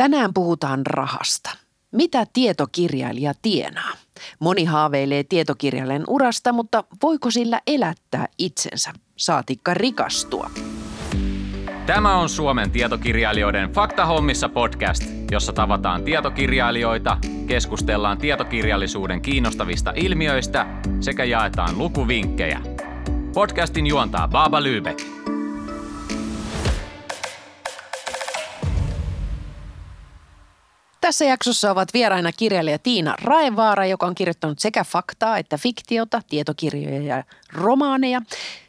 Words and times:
Tänään 0.00 0.34
puhutaan 0.34 0.86
rahasta. 0.86 1.50
Mitä 1.92 2.26
tietokirjailija 2.32 3.32
tienaa? 3.42 3.92
Moni 4.38 4.64
haaveilee 4.64 5.24
tietokirjailijan 5.24 6.04
urasta, 6.08 6.52
mutta 6.52 6.84
voiko 7.02 7.30
sillä 7.30 7.60
elättää 7.66 8.26
itsensä, 8.38 8.92
saatikka 9.16 9.74
rikastua? 9.74 10.50
Tämä 11.86 12.16
on 12.16 12.28
Suomen 12.28 12.70
tietokirjailijoiden 12.70 13.72
Faktahommissa 13.72 14.48
podcast, 14.48 15.02
jossa 15.30 15.52
tavataan 15.52 16.04
tietokirjailijoita, 16.04 17.18
keskustellaan 17.46 18.18
tietokirjallisuuden 18.18 19.22
kiinnostavista 19.22 19.92
ilmiöistä 19.96 20.66
sekä 21.00 21.24
jaetaan 21.24 21.78
lukuvinkkejä. 21.78 22.60
Podcastin 23.34 23.86
juontaa 23.86 24.28
Baba 24.28 24.60
Lübeck. 24.60 25.19
Tässä 31.00 31.24
jaksossa 31.24 31.70
ovat 31.70 31.94
vieraina 31.94 32.32
kirjailija 32.32 32.78
Tiina 32.78 33.14
Raevaara, 33.22 33.86
joka 33.86 34.06
on 34.06 34.14
kirjoittanut 34.14 34.58
sekä 34.58 34.84
faktaa 34.84 35.38
että 35.38 35.58
fiktiota, 35.58 36.22
tietokirjoja 36.28 37.02
ja 37.02 37.24
romaaneja, 37.52 38.22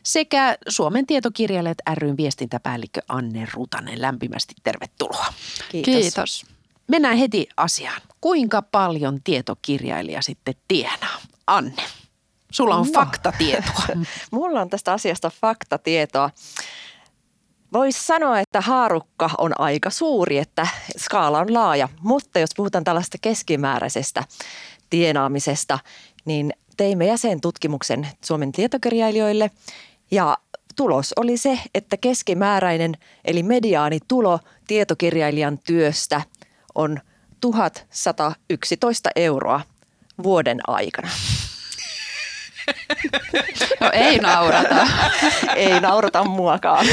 sekä 0.04 0.58
Suomen 0.70 1.08
tietokirjailijat 1.08 1.78
ryn 1.94 2.18
viestintäpäällikkö 2.18 3.02
Anne 3.08 3.48
Rutanen. 3.54 4.02
Lämpimästi 4.02 4.54
tervetuloa. 4.64 5.26
Kiitos. 5.72 5.94
Kiitos. 5.94 6.46
Mennään 6.88 7.18
heti 7.18 7.48
asiaan. 7.58 8.02
Kuinka 8.22 8.62
paljon 8.62 9.20
tietokirjailija 9.24 10.22
sitten 10.22 10.56
tienaa? 10.68 11.22
Anne, 11.48 11.84
sulla 12.52 12.76
on 12.76 12.88
no. 12.88 12.94
faktatietoa. 12.94 13.86
Mulla 14.32 14.62
on 14.62 14.70
tästä 14.70 14.94
asiasta 14.94 15.32
faktatietoa. 15.42 16.30
Voisi 17.74 18.06
sanoa, 18.06 18.40
että 18.40 18.62
haarukka 18.62 19.30
on 19.38 19.60
aika 19.60 19.90
suuri, 19.90 20.38
että 20.38 20.68
skaala 20.98 21.40
on 21.40 21.54
laaja, 21.54 21.90
mutta 22.02 22.40
jos 22.40 22.50
puhutaan 22.58 22.84
tällaista 22.84 23.18
keskimääräisestä 23.22 24.24
tienaamisesta, 24.90 25.80
niin 26.26 26.54
teimme 26.78 27.06
jäsentutkimuksen 27.06 28.08
Suomen 28.26 28.52
tietokirjailijoille 28.52 29.52
ja 30.12 30.38
tulos 30.76 31.14
oli 31.16 31.38
se, 31.38 31.60
että 31.76 31.98
keskimääräinen 31.98 32.98
eli 33.26 33.44
mediaanitulo 33.44 34.40
tietokirjailijan 34.68 35.58
työstä 35.58 36.22
on 36.76 37.00
1111 37.42 39.10
euroa 39.16 39.62
vuoden 40.24 40.60
aikana. 40.68 41.10
No 43.80 43.90
ei 43.94 44.18
naurata. 44.18 44.88
ei 45.56 45.80
naurata 45.80 46.24
muakaan. 46.24 46.86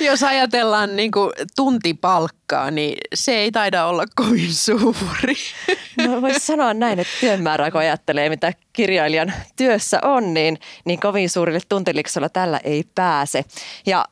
Jos 0.00 0.22
ajatellaan 0.22 0.96
niin 0.96 1.10
kuin 1.10 1.32
tuntipalkkaa, 1.56 2.70
niin 2.70 2.98
se 3.14 3.32
ei 3.32 3.52
taida 3.52 3.86
olla 3.86 4.04
kovin 4.16 4.54
suuri. 4.54 5.34
No 5.96 6.22
voisi 6.22 6.40
sanoa 6.40 6.74
näin, 6.74 6.98
että 6.98 7.12
työn 7.20 7.42
määrä, 7.42 7.70
kun 7.70 7.80
ajattelee, 7.80 8.28
mitä 8.28 8.52
kirjailijan 8.72 9.32
työssä 9.56 9.98
on, 10.02 10.34
niin, 10.34 10.58
niin 10.84 11.00
kovin 11.00 11.30
suurille 11.30 11.60
tuntiliksolla 11.68 12.28
tällä 12.28 12.60
ei 12.64 12.84
pääse. 12.94 13.44
Ja 13.86 14.04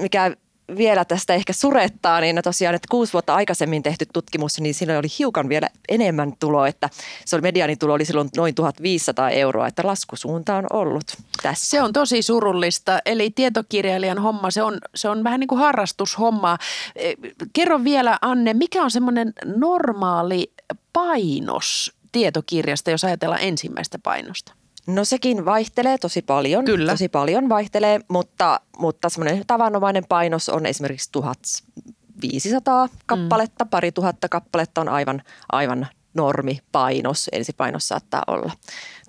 mikä 0.00 0.36
vielä 0.76 1.04
tästä 1.04 1.34
ehkä 1.34 1.52
surettaa, 1.52 2.20
niin 2.20 2.40
tosiaan, 2.44 2.74
että 2.74 2.88
kuusi 2.90 3.12
vuotta 3.12 3.34
aikaisemmin 3.34 3.82
tehty 3.82 4.06
tutkimus, 4.12 4.60
niin 4.60 4.74
siinä 4.74 4.98
oli 4.98 5.06
hiukan 5.18 5.48
vielä 5.48 5.68
enemmän 5.88 6.32
tuloa, 6.40 6.68
että 6.68 6.90
se 7.24 7.36
oli 7.36 7.42
mediaanitulo 7.42 7.94
oli 7.94 8.04
silloin 8.04 8.28
noin 8.36 8.54
1500 8.54 9.30
euroa, 9.30 9.66
että 9.66 9.86
laskusuunta 9.86 10.56
on 10.56 10.66
ollut 10.72 11.04
tässä. 11.42 11.70
Se 11.70 11.82
on 11.82 11.92
tosi 11.92 12.22
surullista, 12.22 12.98
eli 13.06 13.30
tietokirjailijan 13.30 14.18
homma, 14.18 14.50
se 14.50 14.62
on, 14.62 14.78
se 14.94 15.08
on 15.08 15.24
vähän 15.24 15.40
niin 15.40 15.48
kuin 15.48 15.58
harrastushomma. 15.58 16.58
E, 16.96 17.12
kerro 17.52 17.84
vielä 17.84 18.18
Anne, 18.22 18.54
mikä 18.54 18.82
on 18.82 18.90
semmoinen 18.90 19.32
normaali 19.56 20.52
painos 20.92 21.92
tietokirjasta, 22.12 22.90
jos 22.90 23.04
ajatellaan 23.04 23.42
ensimmäistä 23.42 23.98
painosta? 23.98 24.63
No 24.86 25.04
sekin 25.04 25.44
vaihtelee 25.44 25.98
tosi 25.98 26.22
paljon. 26.22 26.64
Kyllä. 26.64 26.92
Tosi 26.92 27.08
paljon 27.08 27.48
vaihtelee, 27.48 28.00
mutta, 28.08 28.60
mutta 28.78 29.08
semmoinen 29.08 29.44
tavanomainen 29.46 30.04
painos 30.08 30.48
on 30.48 30.66
esimerkiksi 30.66 31.08
1500 31.12 32.88
kappaletta, 33.06 33.64
mm. 33.64 33.68
pari 33.68 33.92
tuhatta 33.92 34.28
kappaletta 34.28 34.80
on 34.80 34.88
aivan, 34.88 35.22
aivan 35.52 35.86
normipainos, 36.14 37.28
ensipainos 37.32 37.88
saattaa 37.88 38.22
olla. 38.26 38.52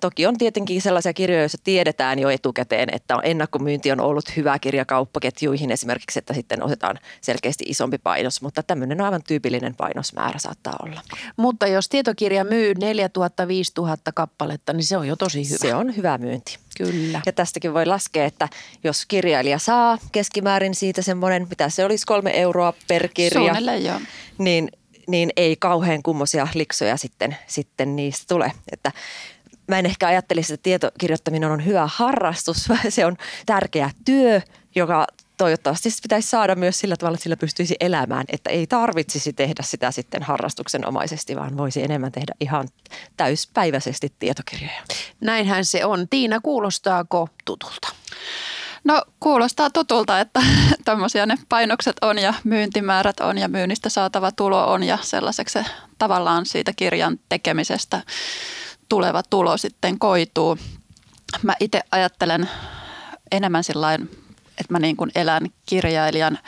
Toki 0.00 0.26
on 0.26 0.38
tietenkin 0.38 0.82
sellaisia 0.82 1.12
kirjoja, 1.12 1.42
joissa 1.42 1.58
tiedetään 1.64 2.18
jo 2.18 2.30
etukäteen, 2.30 2.88
että 2.92 3.18
ennakkomyynti 3.22 3.92
on 3.92 4.00
ollut 4.00 4.36
hyvä 4.36 4.58
kirja 4.58 4.84
kauppaketjuihin 4.84 5.70
esimerkiksi, 5.70 6.18
että 6.18 6.34
sitten 6.34 6.62
otetaan 6.62 6.98
selkeästi 7.20 7.64
isompi 7.68 7.98
painos, 7.98 8.42
mutta 8.42 8.62
tämmöinen 8.62 9.00
aivan 9.00 9.22
tyypillinen 9.26 9.74
painosmäärä 9.74 10.38
saattaa 10.38 10.76
olla. 10.82 11.00
Mutta 11.36 11.66
jos 11.66 11.88
tietokirja 11.88 12.44
myy 12.44 12.74
4000, 12.74 13.48
5000 13.48 14.12
kappaletta, 14.12 14.72
niin 14.72 14.84
se 14.84 14.96
on 14.96 15.08
jo 15.08 15.16
tosi 15.16 15.48
hyvä. 15.48 15.58
Se 15.58 15.74
on 15.74 15.96
hyvä 15.96 16.18
myynti. 16.18 16.58
Kyllä. 16.76 17.20
Ja 17.26 17.32
tästäkin 17.32 17.74
voi 17.74 17.86
laskea, 17.86 18.24
että 18.24 18.48
jos 18.84 19.06
kirjailija 19.06 19.58
saa 19.58 19.98
keskimäärin 20.12 20.74
siitä 20.74 21.02
semmoinen, 21.02 21.46
mitä 21.50 21.68
se 21.68 21.84
olisi 21.84 22.06
kolme 22.06 22.40
euroa 22.40 22.72
per 22.88 23.08
kirja. 23.08 23.40
Suunnilleen 23.40 23.84
joo. 23.84 24.00
Niin 24.38 24.68
niin 25.06 25.30
ei 25.36 25.56
kauhean 25.56 26.02
kummosia 26.02 26.48
liksoja 26.54 26.96
sitten, 26.96 27.36
sitten 27.46 27.96
niistä 27.96 28.24
tule. 28.28 28.52
Että 28.72 28.92
mä 29.68 29.78
en 29.78 29.86
ehkä 29.86 30.06
ajattelisi, 30.06 30.54
että 30.54 30.62
tietokirjoittaminen 30.62 31.50
on 31.50 31.64
hyvä 31.64 31.88
harrastus, 31.92 32.56
vaan 32.68 32.92
se 32.92 33.06
on 33.06 33.16
tärkeä 33.46 33.90
työ, 34.04 34.40
joka 34.74 35.06
toivottavasti 35.36 35.88
pitäisi 36.02 36.28
saada 36.28 36.54
myös 36.54 36.80
sillä 36.80 36.96
tavalla, 36.96 37.14
että 37.14 37.22
sillä 37.22 37.36
pystyisi 37.36 37.76
elämään, 37.80 38.24
että 38.32 38.50
ei 38.50 38.66
tarvitsisi 38.66 39.32
tehdä 39.32 39.62
sitä 39.62 39.90
sitten 39.90 40.22
harrastuksenomaisesti, 40.22 41.36
vaan 41.36 41.56
voisi 41.56 41.82
enemmän 41.82 42.12
tehdä 42.12 42.32
ihan 42.40 42.68
täyspäiväisesti 43.16 44.12
tietokirjoja. 44.18 44.82
Näinhän 45.20 45.64
se 45.64 45.84
on. 45.84 46.08
Tiina, 46.08 46.40
kuulostaako 46.40 47.28
tutulta? 47.44 47.88
No 48.86 49.02
kuulostaa 49.20 49.70
tutulta, 49.70 50.20
että 50.20 50.42
tämmöisiä 50.84 51.26
ne 51.26 51.38
painokset 51.48 51.96
on 52.02 52.18
ja 52.18 52.34
myyntimäärät 52.44 53.20
on 53.20 53.38
ja 53.38 53.48
myynnistä 53.48 53.88
saatava 53.88 54.32
tulo 54.32 54.72
on 54.72 54.82
ja 54.82 54.98
sellaiseksi 55.02 55.52
se 55.52 55.64
tavallaan 55.98 56.46
siitä 56.46 56.72
kirjan 56.76 57.18
tekemisestä 57.28 58.02
tuleva 58.88 59.22
tulo 59.22 59.56
sitten 59.56 59.98
koituu. 59.98 60.58
Mä 61.42 61.54
itse 61.60 61.80
ajattelen 61.90 62.48
enemmän 63.32 63.64
sillä 63.64 63.94
että 63.94 64.72
mä 64.72 64.78
niin 64.78 64.96
kuin 64.96 65.10
elän 65.14 65.42
kirjailijan 65.66 66.38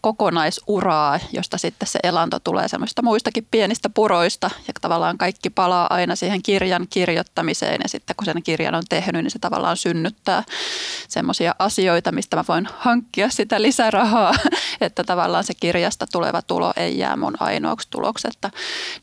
kokonaisuraa, 0.00 1.20
josta 1.32 1.58
sitten 1.58 1.88
se 1.88 1.98
elanto 2.02 2.38
tulee 2.38 2.68
semmoista 2.68 3.02
muistakin 3.02 3.46
pienistä 3.50 3.90
puroista. 3.90 4.50
Ja 4.66 4.72
tavallaan 4.80 5.18
kaikki 5.18 5.50
palaa 5.50 5.86
aina 5.90 6.16
siihen 6.16 6.42
kirjan 6.42 6.86
kirjoittamiseen. 6.90 7.80
Ja 7.82 7.88
sitten 7.88 8.16
kun 8.16 8.24
sen 8.24 8.42
kirjan 8.42 8.74
on 8.74 8.82
tehnyt, 8.88 9.22
niin 9.22 9.30
se 9.30 9.38
tavallaan 9.38 9.76
synnyttää 9.76 10.42
semmoisia 11.08 11.54
asioita, 11.58 12.12
mistä 12.12 12.36
mä 12.36 12.44
voin 12.48 12.68
hankkia 12.78 13.28
sitä 13.28 13.62
lisärahaa, 13.62 14.34
että 14.80 15.04
tavallaan 15.04 15.44
se 15.44 15.54
kirjasta 15.54 16.06
tuleva 16.12 16.42
tulo 16.42 16.72
ei 16.76 16.98
jää 16.98 17.16
mun 17.16 17.34
ainoaksi 17.40 17.88
tuloksi, 17.90 18.28
että 18.28 18.50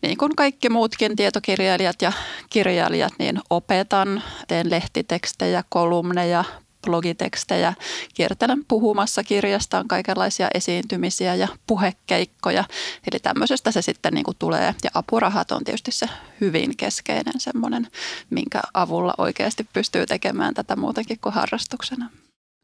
niin 0.02 0.18
kuin 0.18 0.36
kaikki 0.36 0.70
muutkin 0.70 1.16
tietokirjailijat 1.16 2.02
ja 2.02 2.12
kirjailijat, 2.50 3.14
niin 3.20 3.40
opetan, 3.50 4.24
teen 4.48 4.70
lehtitekstejä, 4.70 5.64
kolumneja, 5.70 6.44
blogitekstejä. 6.88 7.74
Kiertelen 8.14 8.66
puhumassa 8.68 9.24
kirjasta, 9.24 9.80
on 9.80 9.88
kaikenlaisia 9.88 10.48
esiintymisiä 10.53 11.36
ja 11.36 11.48
puhekeikkoja. 11.68 12.64
Eli 13.12 13.20
tämmöisestä 13.20 13.72
se 13.72 13.81
sitten 13.81 14.14
niin 14.14 14.24
kuin 14.24 14.38
tulee. 14.40 14.75
Ja 14.84 14.90
apurahat 14.94 15.52
on 15.52 15.64
tietysti 15.64 15.92
se 15.92 16.09
hyvin 16.42 16.78
keskeinen 16.78 17.40
semmoinen, 17.40 17.88
minkä 18.30 18.62
avulla 18.74 19.14
oikeasti 19.18 19.68
pystyy 19.74 20.06
tekemään 20.06 20.53
tätä 20.53 20.75
muutenkin 20.75 21.20
kuin 21.22 21.36
harrastuksena. 21.36 22.09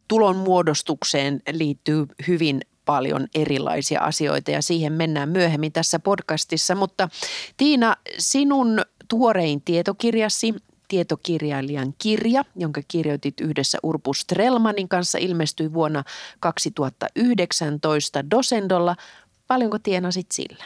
Tulon 0.07 0.35
muodostukseen 0.35 1.41
liittyy 1.51 2.05
hyvin 2.28 2.61
paljon 2.85 3.28
erilaisia 3.35 4.01
asioita 4.01 4.51
ja 4.51 4.61
siihen 4.61 4.94
mennään 4.94 5.29
myöhemmin 5.29 5.72
tässä 5.72 6.00
podcastissa. 6.00 6.75
Mutta 6.75 7.09
Tiina, 7.58 7.96
sinun 8.17 8.81
tuorein 9.08 9.61
tietokirjasi 9.61 10.55
tietokirjailijan 10.88 11.94
kirja, 11.97 12.46
jonka 12.56 12.82
kirjoitit 12.88 13.41
yhdessä 13.41 13.78
Urpu 13.84 14.14
Strelmanin 14.14 14.90
kanssa, 14.90 15.18
ilmestyi 15.18 15.74
vuonna 15.74 16.03
2019 16.40 18.32
Dosendolla. 18.32 18.96
Paljonko 19.47 19.80
tienasit 19.80 20.32
sillä? 20.32 20.66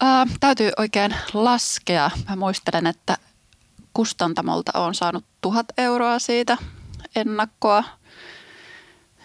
Ää, 0.00 0.26
täytyy 0.40 0.70
oikein 0.78 1.14
laskea. 1.34 2.10
Mä 2.28 2.36
muistelen, 2.36 2.86
että 2.86 3.16
kustantamolta 3.92 4.72
on 4.74 4.94
saanut 4.94 5.24
tuhat 5.40 5.66
euroa 5.78 6.18
siitä 6.18 6.56
ennakkoa 7.16 7.84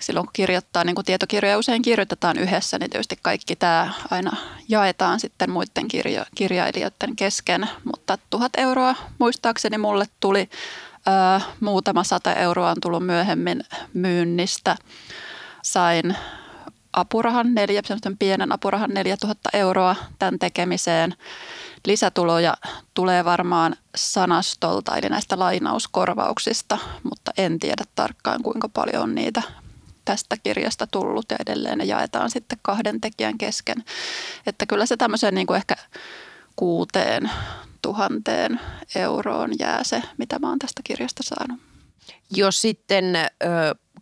silloin 0.01 0.25
kun 0.25 0.33
kirjoittaa, 0.33 0.83
niin 0.83 0.95
kun 0.95 1.05
tietokirjoja 1.05 1.57
usein 1.57 1.81
kirjoitetaan 1.81 2.37
yhdessä, 2.37 2.79
niin 2.79 2.89
tietysti 2.89 3.19
kaikki 3.21 3.55
tämä 3.55 3.93
aina 4.11 4.37
jaetaan 4.69 5.19
sitten 5.19 5.51
muiden 5.51 5.87
kirjo, 5.87 6.25
kirjailijoiden 6.35 7.15
kesken. 7.15 7.69
Mutta 7.83 8.17
tuhat 8.29 8.51
euroa 8.57 8.95
muistaakseni 9.19 9.77
mulle 9.77 10.05
tuli, 10.19 10.49
ää, 11.05 11.41
muutama 11.59 12.03
sata 12.03 12.33
euroa 12.33 12.71
on 12.71 12.81
tullut 12.81 13.05
myöhemmin 13.05 13.63
myynnistä. 13.93 14.75
Sain 15.63 16.15
apurahan, 16.93 17.53
neljä, 17.53 17.81
pienen 18.19 18.51
apurahan 18.51 18.89
4000 18.93 19.49
euroa 19.53 19.95
tämän 20.19 20.39
tekemiseen. 20.39 21.15
Lisätuloja 21.85 22.53
tulee 22.93 23.25
varmaan 23.25 23.75
sanastolta, 23.95 24.97
eli 24.97 25.09
näistä 25.09 25.39
lainauskorvauksista, 25.39 26.77
mutta 27.03 27.31
en 27.37 27.59
tiedä 27.59 27.83
tarkkaan 27.95 28.43
kuinka 28.43 28.69
paljon 28.69 29.03
on 29.03 29.15
niitä 29.15 29.41
tästä 30.05 30.35
kirjasta 30.43 30.87
tullut 30.87 31.25
ja 31.29 31.37
edelleen 31.39 31.77
ne 31.77 31.83
jaetaan 31.83 32.29
sitten 32.29 32.59
kahden 32.61 33.01
tekijän 33.01 33.37
kesken. 33.37 33.83
Että 34.45 34.65
kyllä 34.65 34.85
se 34.85 34.97
tämmöiseen 34.97 35.35
niin 35.35 35.47
kuin 35.47 35.57
ehkä 35.57 35.75
kuuteen 36.55 37.31
tuhanteen 37.81 38.59
euroon 38.95 39.51
jää 39.59 39.83
se, 39.83 40.03
mitä 40.17 40.39
mä 40.39 40.49
oon 40.49 40.59
tästä 40.59 40.81
kirjasta 40.83 41.23
saanut. 41.23 41.61
Jos 42.35 42.61
sitten 42.61 43.15
ö, 43.15 43.27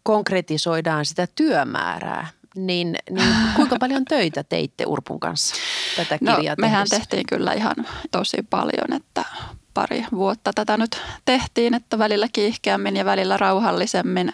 konkretisoidaan 0.04 1.06
sitä 1.06 1.28
työmäärää, 1.36 2.28
niin, 2.56 2.96
niin 3.10 3.36
kuinka 3.56 3.76
paljon 3.80 4.06
töitä 4.06 4.44
teitte 4.44 4.84
Urpun 4.88 5.20
kanssa 5.20 5.56
tätä 5.96 6.18
no, 6.22 6.36
kirjaa 6.36 6.56
no, 6.58 6.62
mehän 6.62 6.88
tehtiin 6.90 7.26
kyllä 7.28 7.54
ihan 7.54 7.76
tosi 8.12 8.38
paljon, 8.50 8.94
että 8.96 9.26
pari 9.74 10.06
vuotta 10.12 10.52
tätä 10.56 10.78
nyt 10.78 11.02
tehtiin, 11.26 11.74
että 11.74 12.00
välillä 12.00 12.28
kiihkeämmin 12.34 12.96
ja 12.96 13.06
välillä 13.06 13.38
rauhallisemmin. 13.38 14.34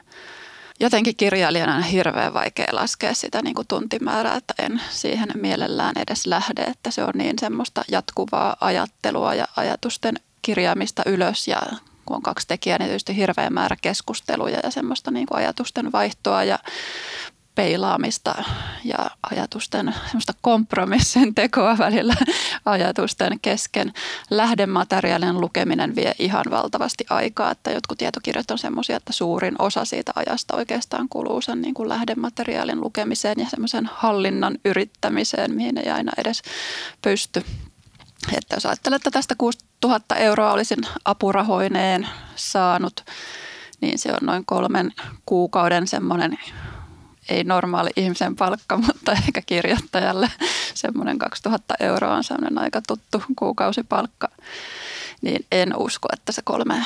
Jotenkin 0.80 1.16
kirjailijana 1.16 1.75
on 1.75 1.83
hirveän 1.83 2.33
vaikea 2.33 2.68
laskea 2.72 3.13
sitä 3.13 3.42
niin 3.42 3.56
kuin 3.56 3.68
tuntimäärää, 3.68 4.36
että 4.36 4.54
en 4.60 4.81
siihen 4.89 5.30
mielellään 5.36 5.95
edes 5.98 6.25
lähde, 6.25 6.62
että 6.62 6.92
se 6.92 7.04
on 7.04 7.13
niin 7.16 7.39
semmoista 7.39 7.83
jatkuvaa 7.92 8.57
ajattelua 8.62 9.33
ja 9.33 9.48
ajatusten 9.56 10.16
kirjaamista 10.42 11.04
ylös. 11.06 11.48
Ja 11.48 11.62
kun 12.06 12.16
on 12.16 12.22
kaksi 12.22 12.48
tekijää, 12.48 12.77
niin 12.80 12.88
tietysti 12.88 13.16
hirveä 13.16 13.50
määrä 13.50 13.75
keskusteluja 13.81 14.60
ja 14.63 14.72
semmoista 14.72 15.12
niin 15.12 15.27
kuin 15.27 15.38
ajatusten 15.38 15.92
vaihtoa 15.92 16.44
ja 16.44 16.60
peilaamista 17.56 18.44
ja 18.84 18.98
ajatusten 19.31 19.96
semmoista 20.06 20.34
kompromissin 20.42 21.36
tekoa 21.36 21.78
välillä 21.78 22.16
ajatusten 22.66 23.40
kesken. 23.42 23.94
Lähdemateriaalin 24.30 25.42
lukeminen 25.42 25.96
vie 25.96 26.16
ihan 26.19 26.46
valtavasti 26.50 27.06
aikaa, 27.10 27.52
että 27.52 27.72
jotkut 27.72 27.98
tietokirjat 27.98 28.52
on 28.52 28.57
semmoisia, 28.57 28.98
että 28.98 29.13
suurin 29.13 29.56
osa 29.60 29.86
siitä 29.86 30.12
ajasta 30.16 30.56
oikeastaan 30.56 31.10
kuluu 31.10 31.42
sen 31.42 31.62
niin 31.62 31.74
kuin 31.74 31.90
lähdemateriaalin 31.90 32.81
lukemiseen 32.81 33.40
ja 33.40 33.50
semmoisen 33.50 33.90
hallinnan 33.94 34.58
yrittämiseen, 34.66 35.56
mihin 35.56 35.78
ei 35.78 35.90
aina 35.90 36.12
edes 36.18 36.42
pysty. 37.01 37.46
Että 38.38 38.56
jos 38.56 38.66
ajattelet, 38.66 38.96
että 38.96 39.12
tästä 39.12 39.36
6000 39.38 40.16
euroa 40.16 40.51
olisin 40.51 40.80
apurahoineen 41.06 42.08
saanut, 42.36 43.06
niin 43.81 44.00
se 44.00 44.10
on 44.12 44.19
noin 44.22 44.46
kolmen 44.46 44.94
kuukauden 45.25 45.88
semmoinen 45.88 46.38
ei 47.30 47.44
normaali 47.44 47.89
ihmisen 47.95 48.36
palkka, 48.36 48.77
mutta 48.88 49.12
ehkä 49.12 49.42
kirjoittajalle 49.45 50.31
semmoinen 50.74 51.19
2000 51.19 51.74
euroa 51.80 52.16
on 52.16 52.24
semmoinen 52.24 52.57
aika 52.57 52.81
tuttu 52.88 53.24
kuukausipalkka. 53.36 54.27
Niin 55.22 55.45
en 55.51 55.77
usko, 55.77 56.07
että 56.13 56.31
se 56.31 56.42
kolme 56.42 56.86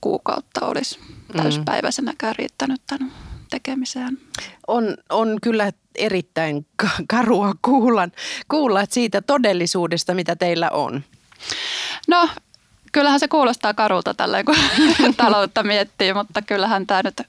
kuukautta 0.00 0.66
olisi 0.66 0.98
mm. 0.98 1.42
täyspäiväisenäkään 1.42 2.36
riittänyt 2.36 2.80
tämän 2.86 3.12
tekemiseen. 3.50 4.18
On, 4.66 4.96
on 5.10 5.38
kyllä 5.42 5.72
erittäin 5.94 6.66
karua 7.08 7.54
kuulla, 7.62 8.08
kuulla 8.48 8.84
siitä 8.88 9.22
todellisuudesta, 9.22 10.14
mitä 10.14 10.36
teillä 10.36 10.70
on. 10.70 11.04
No 12.08 12.28
kyllähän 12.92 13.20
se 13.20 13.28
kuulostaa 13.28 13.74
karulta 13.74 14.14
tälleen, 14.14 14.44
kun 14.44 14.56
taloutta 15.16 15.62
miettii, 15.62 16.14
mutta 16.14 16.42
kyllähän 16.42 16.86
tämä 16.86 17.02
nyt 17.02 17.22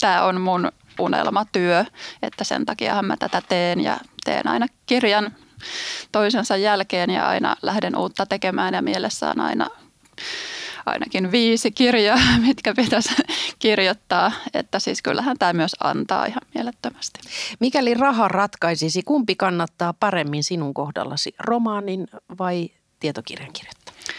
tämä 0.00 0.24
on 0.24 0.40
mun 0.40 0.72
unelmatyö, 0.98 1.84
että 2.22 2.44
sen 2.44 2.66
takia 2.66 3.02
mä 3.02 3.16
tätä 3.16 3.42
teen 3.48 3.80
ja 3.80 3.96
teen 4.24 4.48
aina 4.48 4.66
kirjan 4.86 5.36
toisensa 6.12 6.56
jälkeen 6.56 7.10
ja 7.10 7.28
aina 7.28 7.56
lähden 7.62 7.96
uutta 7.96 8.26
tekemään 8.26 8.74
ja 8.74 8.82
mielessä 8.82 9.30
on 9.30 9.40
aina 9.40 9.70
ainakin 10.86 11.32
viisi 11.32 11.70
kirjaa, 11.70 12.18
mitkä 12.46 12.74
pitäisi 12.74 13.14
kirjoittaa, 13.58 14.32
että 14.54 14.78
siis 14.78 15.02
kyllähän 15.02 15.38
tämä 15.38 15.52
myös 15.52 15.76
antaa 15.80 16.26
ihan 16.26 16.42
mielettömästi. 16.54 17.20
Mikäli 17.60 17.94
raha 17.94 18.28
ratkaisisi, 18.28 19.02
kumpi 19.02 19.36
kannattaa 19.36 19.92
paremmin 19.92 20.44
sinun 20.44 20.74
kohdallasi, 20.74 21.34
romaanin 21.38 22.06
vai 22.38 22.70
tietokirjan 23.00 23.52
kirjoittaminen? 23.52 24.14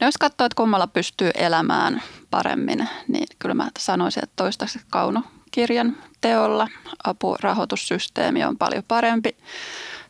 No 0.00 0.06
jos 0.06 0.18
katsoo, 0.18 0.44
että 0.44 0.56
kummalla 0.56 0.86
pystyy 0.86 1.30
elämään 1.34 2.02
paremmin, 2.30 2.88
niin 3.08 3.26
kyllä 3.38 3.54
mä 3.54 3.70
sanoisin, 3.78 4.24
että 4.24 4.36
toistaiseksi 4.36 4.86
kauno 4.90 5.22
kirjan 5.50 5.96
teolla. 6.20 6.68
Apurahoitussysteemi 7.04 8.44
on 8.44 8.58
paljon 8.58 8.82
parempi. 8.88 9.36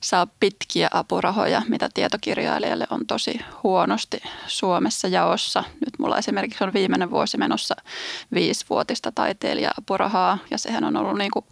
Saa 0.00 0.26
pitkiä 0.40 0.88
apurahoja, 0.92 1.62
mitä 1.68 1.88
tietokirjailijalle 1.94 2.86
on 2.90 3.06
tosi 3.06 3.40
huonosti 3.62 4.22
Suomessa 4.46 5.08
jaossa. 5.08 5.64
Nyt 5.84 5.98
mulla 5.98 6.18
esimerkiksi 6.18 6.64
on 6.64 6.72
viimeinen 6.72 7.10
vuosi 7.10 7.38
menossa 7.38 7.76
viisivuotista 8.34 9.12
taiteilija-apurahaa 9.12 10.38
ja 10.50 10.58
sehän 10.58 10.84
on 10.84 10.96
ollut 10.96 11.18
niin 11.18 11.30
kuin 11.30 11.44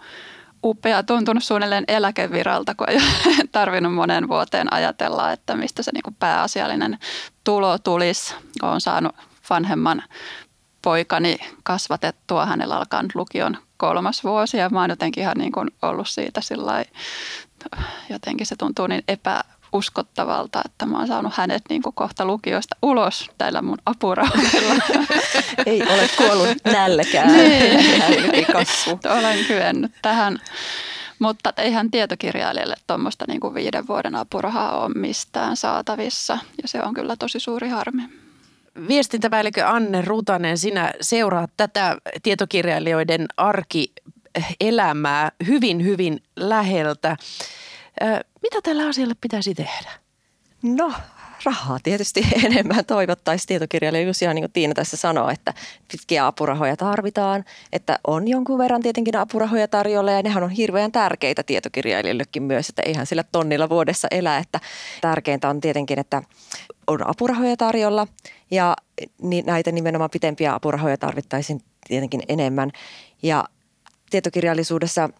upea, 0.64 1.02
tuntunut 1.02 1.44
suunnilleen 1.44 1.84
eläkeviralta, 1.88 2.74
kun 2.74 2.90
ei 2.90 2.98
tarvinnut 3.52 3.94
monen 3.94 4.28
vuoteen 4.28 4.72
ajatella, 4.72 5.32
että 5.32 5.56
mistä 5.56 5.82
se 5.82 5.90
niin 5.94 6.16
pääasiallinen 6.18 6.98
tulo 7.44 7.78
tulisi. 7.78 8.34
Olen 8.62 8.80
saanut 8.80 9.16
vanhemman 9.50 10.02
poikani 10.82 11.36
kasvatettua. 11.62 12.46
Hänellä 12.46 12.76
alkaa 12.76 13.02
nyt 13.02 13.14
lukion 13.14 13.58
kolmas 13.76 14.24
vuosi 14.24 14.56
ja 14.56 14.68
mä 14.68 14.80
oon 14.80 14.90
jotenkin 14.90 15.22
ihan 15.22 15.36
niin 15.38 15.52
kuin 15.52 15.70
ollut 15.82 16.08
siitä 16.08 16.40
sillä 16.40 16.84
jotenkin 18.10 18.46
se 18.46 18.56
tuntuu 18.56 18.86
niin 18.86 19.04
epäuskottavalta, 19.08 20.62
että 20.64 20.86
mä 20.86 20.98
oon 20.98 21.06
saanut 21.06 21.32
hänet 21.36 21.62
niin 21.68 21.82
kuin 21.82 21.94
kohta 21.94 22.24
lukiosta 22.24 22.76
ulos 22.82 23.30
tällä 23.38 23.62
mun 23.62 23.78
apurahoilla. 23.86 24.74
Ei 25.66 25.82
ole 25.82 26.08
kuollut 26.16 26.48
nälkään. 26.64 27.32
niin. 27.36 28.46
Olen 29.18 29.44
kyennyt 29.44 29.92
tähän. 30.02 30.38
Mutta 31.18 31.52
eihän 31.56 31.90
tietokirjailijalle 31.90 32.74
tuommoista 32.86 33.24
niin 33.28 33.40
kuin 33.40 33.54
viiden 33.54 33.86
vuoden 33.86 34.14
apurahaa 34.14 34.80
ole 34.80 34.94
mistään 34.94 35.56
saatavissa 35.56 36.38
ja 36.62 36.68
se 36.68 36.82
on 36.82 36.94
kyllä 36.94 37.16
tosi 37.16 37.40
suuri 37.40 37.68
harmi. 37.68 38.02
Viestintäpäällikkö 38.88 39.66
Anne 39.66 40.02
Rutanen, 40.02 40.58
sinä 40.58 40.92
seuraat 41.00 41.50
tätä 41.56 41.96
tietokirjailijoiden 42.22 43.26
arkielämää 43.36 45.32
hyvin, 45.46 45.84
hyvin 45.84 46.22
läheltä. 46.36 47.16
Mitä 48.42 48.62
tällä 48.62 48.86
asialle 48.86 49.14
pitäisi 49.20 49.54
tehdä? 49.54 49.90
No, 50.62 50.92
rahaa 51.44 51.78
tietysti 51.82 52.26
enemmän 52.44 52.84
toivottaisiin 52.84 53.48
tietokirjailijoille, 53.48 54.08
just 54.08 54.22
ihan 54.22 54.34
niin 54.34 54.42
kuin 54.42 54.52
Tiina 54.52 54.74
tässä 54.74 54.96
sanoo, 54.96 55.30
että 55.30 55.54
pitkiä 55.92 56.26
apurahoja 56.26 56.76
tarvitaan, 56.76 57.44
että 57.72 57.98
on 58.06 58.28
jonkun 58.28 58.58
verran 58.58 58.82
tietenkin 58.82 59.16
apurahoja 59.16 59.68
tarjolla 59.68 60.10
ja 60.10 60.22
nehän 60.22 60.42
on 60.42 60.50
hirveän 60.50 60.92
tärkeitä 60.92 61.42
tietokirjailijoillekin 61.42 62.42
myös, 62.42 62.68
että 62.68 62.82
eihän 62.86 63.06
sillä 63.06 63.24
tonnilla 63.32 63.68
vuodessa 63.68 64.08
elä, 64.10 64.38
että 64.38 64.60
tärkeintä 65.00 65.48
on 65.48 65.60
tietenkin, 65.60 65.98
että 65.98 66.22
on 66.86 67.10
apurahoja 67.10 67.56
tarjolla 67.56 68.06
ja 68.50 68.76
näitä 69.44 69.72
nimenomaan 69.72 70.10
pitempiä 70.10 70.54
apurahoja 70.54 70.96
tarvittaisiin 70.96 71.60
tietenkin 71.88 72.22
enemmän. 72.28 72.70
Ja 73.22 73.44
tietokirjallisuudessa 74.10 75.10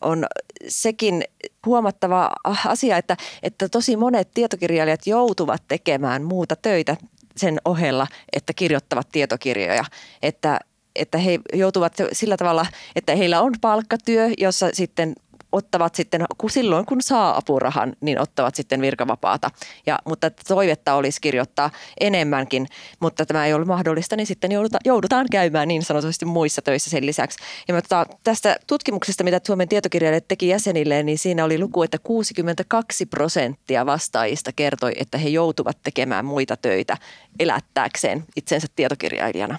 on 0.00 0.26
sekin 0.68 1.24
huomattava 1.66 2.30
asia, 2.44 2.96
että, 2.96 3.16
että 3.42 3.68
tosi 3.68 3.96
monet 3.96 4.30
tietokirjailijat 4.34 5.06
joutuvat 5.06 5.62
tekemään 5.68 6.24
muuta 6.24 6.56
töitä 6.56 6.96
sen 7.36 7.58
ohella, 7.64 8.06
että 8.32 8.52
kirjoittavat 8.52 9.08
tietokirjoja. 9.12 9.84
Että, 10.22 10.60
että 10.96 11.18
he 11.18 11.38
joutuvat 11.52 11.92
sillä 12.12 12.36
tavalla, 12.36 12.66
että 12.96 13.14
heillä 13.14 13.40
on 13.40 13.54
palkkatyö, 13.60 14.28
jossa 14.38 14.70
sitten 14.72 15.14
ottavat 15.52 15.94
sitten, 15.94 16.24
kun 16.38 16.50
silloin 16.50 16.86
kun 16.86 17.02
saa 17.02 17.36
apurahan, 17.36 17.92
niin 18.00 18.20
ottavat 18.20 18.54
sitten 18.54 18.80
virkavapaata. 18.80 19.50
Ja, 19.86 19.98
mutta 20.04 20.30
toivetta 20.30 20.94
olisi 20.94 21.20
kirjoittaa 21.20 21.70
enemmänkin, 22.00 22.66
mutta 23.00 23.26
tämä 23.26 23.46
ei 23.46 23.54
ole 23.54 23.64
mahdollista, 23.64 24.16
niin 24.16 24.26
sitten 24.26 24.52
jouduta, 24.52 24.78
joudutaan 24.84 25.26
käymään 25.30 25.68
niin 25.68 25.82
sanotusti 25.82 26.24
muissa 26.24 26.62
töissä 26.62 26.90
sen 26.90 27.06
lisäksi. 27.06 27.38
Ja 27.68 27.74
mutta 27.74 28.06
tästä 28.24 28.56
tutkimuksesta, 28.66 29.24
mitä 29.24 29.40
Suomen 29.46 29.68
tietokirjailijat 29.68 30.28
teki 30.28 30.48
jäsenilleen, 30.48 31.06
niin 31.06 31.18
siinä 31.18 31.44
oli 31.44 31.58
luku, 31.58 31.82
että 31.82 31.98
62 31.98 33.06
prosenttia 33.06 33.86
vastaajista 33.86 34.52
kertoi, 34.56 34.92
että 34.96 35.18
he 35.18 35.28
joutuvat 35.28 35.78
tekemään 35.82 36.24
muita 36.24 36.56
töitä 36.56 36.96
elättääkseen 37.38 38.24
itsensä 38.36 38.66
tietokirjailijana. 38.76 39.58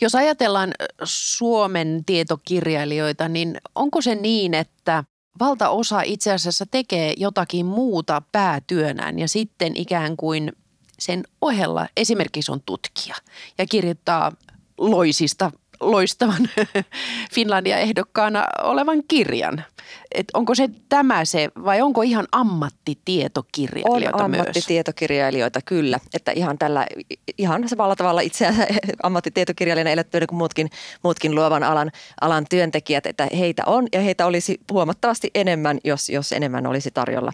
Jos 0.00 0.14
ajatellaan 0.14 0.74
Suomen 1.04 2.02
tietokirjailijoita, 2.06 3.28
niin 3.28 3.60
onko 3.74 4.02
se 4.02 4.14
niin, 4.14 4.54
että 4.54 5.04
valtaosa 5.40 6.02
itse 6.02 6.32
asiassa 6.32 6.66
tekee 6.70 7.14
jotakin 7.16 7.66
muuta 7.66 8.22
päätyönään 8.32 9.18
ja 9.18 9.28
sitten 9.28 9.76
ikään 9.76 10.16
kuin 10.16 10.52
sen 10.98 11.24
ohella 11.40 11.88
esimerkiksi 11.96 12.52
on 12.52 12.62
tutkija 12.66 13.14
ja 13.58 13.66
kirjoittaa 13.66 14.32
loisista 14.78 15.52
loistavan 15.80 16.48
Finlandia-ehdokkaana 17.34 18.46
olevan 18.62 19.02
kirjan. 19.08 19.64
Et 20.14 20.26
onko 20.34 20.54
se 20.54 20.68
tämä 20.88 21.24
se 21.24 21.48
vai 21.64 21.82
onko 21.82 22.02
ihan 22.02 22.26
ammattitietokirjailijoita 22.32 24.24
on 24.24 24.30
myös? 24.30 24.40
ammattitietokirjailijoita 24.40 25.60
kyllä, 25.64 26.00
että 26.14 26.32
ihan 26.32 26.58
tällä, 26.58 26.86
ihan 27.38 27.68
samalla 27.68 27.96
tavalla 27.96 28.20
itse 28.20 28.48
ammattitietokirjailijana 29.02 29.90
elettyä 29.90 30.26
kuin 30.26 30.38
muutkin, 30.38 30.70
muutkin 31.02 31.34
luovan 31.34 31.62
alan, 31.62 31.90
alan 32.20 32.46
työntekijät, 32.50 33.06
että 33.06 33.28
heitä 33.38 33.62
on 33.66 33.86
ja 33.92 34.00
heitä 34.00 34.26
olisi 34.26 34.60
huomattavasti 34.72 35.30
enemmän, 35.34 35.78
jos, 35.84 36.08
jos 36.08 36.32
enemmän 36.32 36.66
olisi 36.66 36.90
tarjolla, 36.90 37.32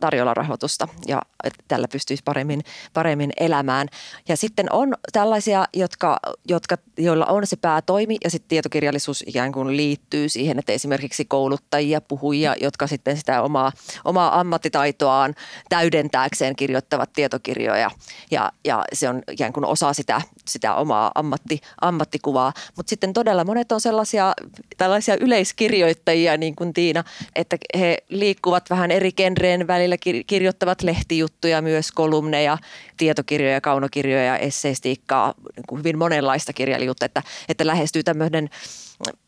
tarjolla 0.00 0.34
rahoitusta 0.34 0.88
ja 1.06 1.22
tällä 1.68 1.88
pystyisi 1.88 2.22
paremmin, 2.24 2.60
paremmin 2.92 3.30
elämään. 3.40 3.88
Ja 4.28 4.36
sitten 4.36 4.72
on 4.72 4.94
tällaisia, 5.12 5.64
jotka, 5.74 6.20
jotka, 6.48 6.78
joilla 6.98 7.26
on 7.26 7.46
se 7.46 7.56
päätoimi 7.70 8.16
ja 8.24 8.30
sitten 8.30 8.48
tietokirjallisuus 8.48 9.24
ikään 9.26 9.52
kuin 9.52 9.76
liittyy 9.76 10.28
siihen, 10.28 10.58
että 10.58 10.72
esimerkiksi 10.72 11.24
kouluttajia, 11.24 12.00
puhujia, 12.00 12.54
jotka 12.60 12.86
sitten 12.86 13.16
sitä 13.16 13.42
omaa, 13.42 13.72
omaa 14.04 14.40
ammattitaitoaan 14.40 15.34
täydentääkseen 15.68 16.56
kirjoittavat 16.56 17.12
tietokirjoja 17.12 17.90
ja, 18.30 18.52
ja 18.64 18.84
se 18.92 19.08
on 19.08 19.22
ikään 19.30 19.52
kuin 19.52 19.64
osa 19.64 19.92
sitä, 19.92 20.22
sitä 20.48 20.74
omaa 20.74 21.10
ammatti, 21.14 21.60
ammattikuvaa. 21.80 22.52
Mutta 22.76 22.90
sitten 22.90 23.12
todella 23.12 23.44
monet 23.44 23.72
on 23.72 23.80
sellaisia 23.80 24.32
tällaisia 24.76 25.16
yleiskirjoittajia 25.20 26.36
niin 26.36 26.56
kuin 26.56 26.72
Tiina, 26.72 27.04
että 27.36 27.56
he 27.78 27.98
liikkuvat 28.08 28.70
vähän 28.70 28.90
eri 28.90 29.12
genreen 29.12 29.66
välillä, 29.66 29.96
kirjoittavat 30.26 30.82
lehtijuttuja 30.82 31.62
myös, 31.62 31.92
kolumneja, 31.92 32.58
tietokirjoja, 32.96 33.60
kaunokirjoja, 33.60 34.38
esseistiikkaa, 34.38 35.34
niin 35.56 35.66
kuin 35.66 35.78
hyvin 35.78 35.98
monenlaista 35.98 36.52
kirjailijuutta, 36.52 37.06
että, 37.06 37.22
että 37.48 37.59
lähestyy 37.66 38.02
tämmöinen 38.02 38.48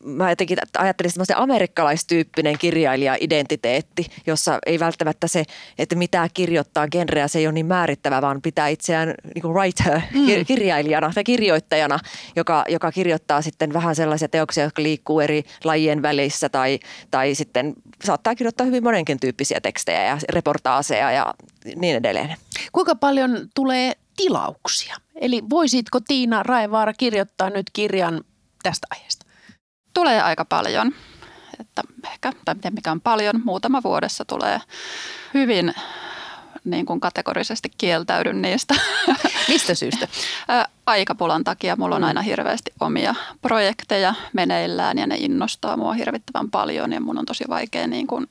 mä 0.03 0.29
jotenkin 0.29 0.57
ajattelin 0.77 1.11
semmoisen 1.11 1.37
amerikkalaistyyppinen 1.37 2.57
kirjailija-identiteetti, 2.57 4.05
jossa 4.27 4.59
ei 4.65 4.79
välttämättä 4.79 5.27
se, 5.27 5.43
että 5.77 5.95
mitä 5.95 6.29
kirjoittaa 6.33 6.87
genreä, 6.87 7.27
se 7.27 7.39
ei 7.39 7.47
ole 7.47 7.53
niin 7.53 7.65
määrittävä, 7.65 8.21
vaan 8.21 8.41
pitää 8.41 8.67
itseään 8.67 9.13
niin 9.35 9.41
kuin 9.41 9.53
writer, 9.53 10.01
mm. 10.13 10.45
kirjailijana 10.45 11.11
tai 11.15 11.23
kirjoittajana, 11.23 11.99
joka, 12.35 12.65
joka 12.69 12.91
kirjoittaa 12.91 13.41
sitten 13.41 13.73
vähän 13.73 13.95
sellaisia 13.95 14.29
teoksia, 14.29 14.63
jotka 14.63 14.83
liikkuu 14.83 15.19
eri 15.19 15.43
lajien 15.63 16.01
välissä 16.01 16.49
tai, 16.49 16.79
tai 17.11 17.35
sitten 17.35 17.73
saattaa 18.03 18.35
kirjoittaa 18.35 18.65
hyvin 18.65 18.83
monenkin 18.83 19.19
tyyppisiä 19.19 19.61
tekstejä 19.61 20.03
ja 20.03 20.17
reportaaseja 20.29 21.11
ja 21.11 21.33
niin 21.75 21.95
edelleen. 21.95 22.35
Kuinka 22.71 22.95
paljon 22.95 23.49
tulee 23.55 23.93
tilauksia? 24.17 24.95
Eli 25.23 25.43
voisitko 25.49 25.99
Tiina 25.99 26.43
Raevaara 26.43 26.93
kirjoittaa 26.93 27.49
nyt 27.49 27.65
kirjan 27.73 28.23
tästä 28.63 28.87
aiheesta? 28.91 29.25
Tulee 29.93 30.21
aika 30.21 30.45
paljon. 30.45 30.91
Että 31.59 31.81
ehkä, 32.11 32.31
tai 32.45 32.55
miten 32.55 32.73
mikä 32.73 32.91
on 32.91 33.01
paljon, 33.01 33.41
muutama 33.45 33.83
vuodessa 33.83 34.25
tulee 34.25 34.61
hyvin 35.33 35.73
niin 36.63 36.85
kuin 36.85 36.99
kategorisesti 36.99 37.71
kieltäydyn 37.77 38.41
niistä. 38.41 38.75
Mistä 39.49 39.75
syystä? 39.75 40.07
Aikapulan 40.85 41.43
takia 41.43 41.75
mulla 41.75 41.95
on 41.95 42.01
mm. 42.01 42.07
aina 42.07 42.21
hirveästi 42.21 42.71
omia 42.79 43.15
projekteja 43.41 44.13
meneillään 44.33 44.97
ja 44.97 45.07
ne 45.07 45.15
innostaa 45.19 45.77
mua 45.77 45.93
hirvittävän 45.93 46.51
paljon 46.51 46.93
ja 46.93 47.01
mun 47.01 47.19
on 47.19 47.25
tosi 47.25 47.43
vaikea 47.49 47.87
niin 47.87 48.07
kuin 48.07 48.27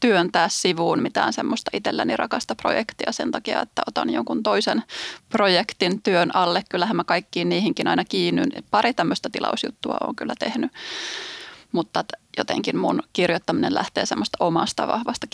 työntää 0.00 0.48
sivuun 0.48 1.02
mitään 1.02 1.32
semmoista 1.32 1.70
itselläni 1.74 2.16
rakasta 2.16 2.54
projektia 2.54 3.12
sen 3.12 3.30
takia, 3.30 3.62
että 3.62 3.82
otan 3.86 4.10
jonkun 4.10 4.42
toisen 4.42 4.82
projektin 5.28 6.02
työn 6.02 6.36
alle. 6.36 6.64
Kyllähän 6.70 6.96
mä 6.96 7.04
kaikkiin 7.04 7.48
niihinkin 7.48 7.88
aina 7.88 8.04
kiinnyn. 8.04 8.52
Pari 8.70 8.94
tämmöistä 8.94 9.28
tilausjuttua 9.32 9.96
on 10.06 10.16
kyllä 10.16 10.34
tehnyt. 10.38 10.72
Mutta 11.72 12.04
jotenkin 12.36 12.76
mun 12.76 13.02
kirjoittaminen 13.12 13.74
lähtee 13.74 14.06
semmoista 14.06 14.44
omasta 14.44 14.88
vahvasta 14.88 15.26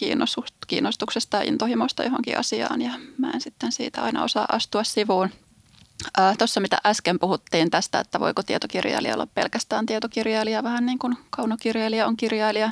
kiinnostuksesta 0.66 1.36
ja 1.36 1.42
intohimosta 1.42 2.04
johonkin 2.04 2.38
asiaan 2.38 2.82
ja 2.82 2.90
mä 3.18 3.30
en 3.30 3.40
sitten 3.40 3.72
siitä 3.72 4.02
aina 4.02 4.22
osaa 4.24 4.46
astua 4.52 4.84
sivuun. 4.84 5.30
Tuossa 6.38 6.60
mitä 6.60 6.78
äsken 6.86 7.18
puhuttiin 7.18 7.70
tästä, 7.70 8.00
että 8.00 8.20
voiko 8.20 8.42
tietokirjailija 8.42 9.14
olla 9.14 9.26
pelkästään 9.26 9.86
tietokirjailija, 9.86 10.62
vähän 10.62 10.86
niin 10.86 10.98
kuin 10.98 11.16
kaunokirjailija 11.30 12.06
on 12.06 12.16
kirjailija, 12.16 12.70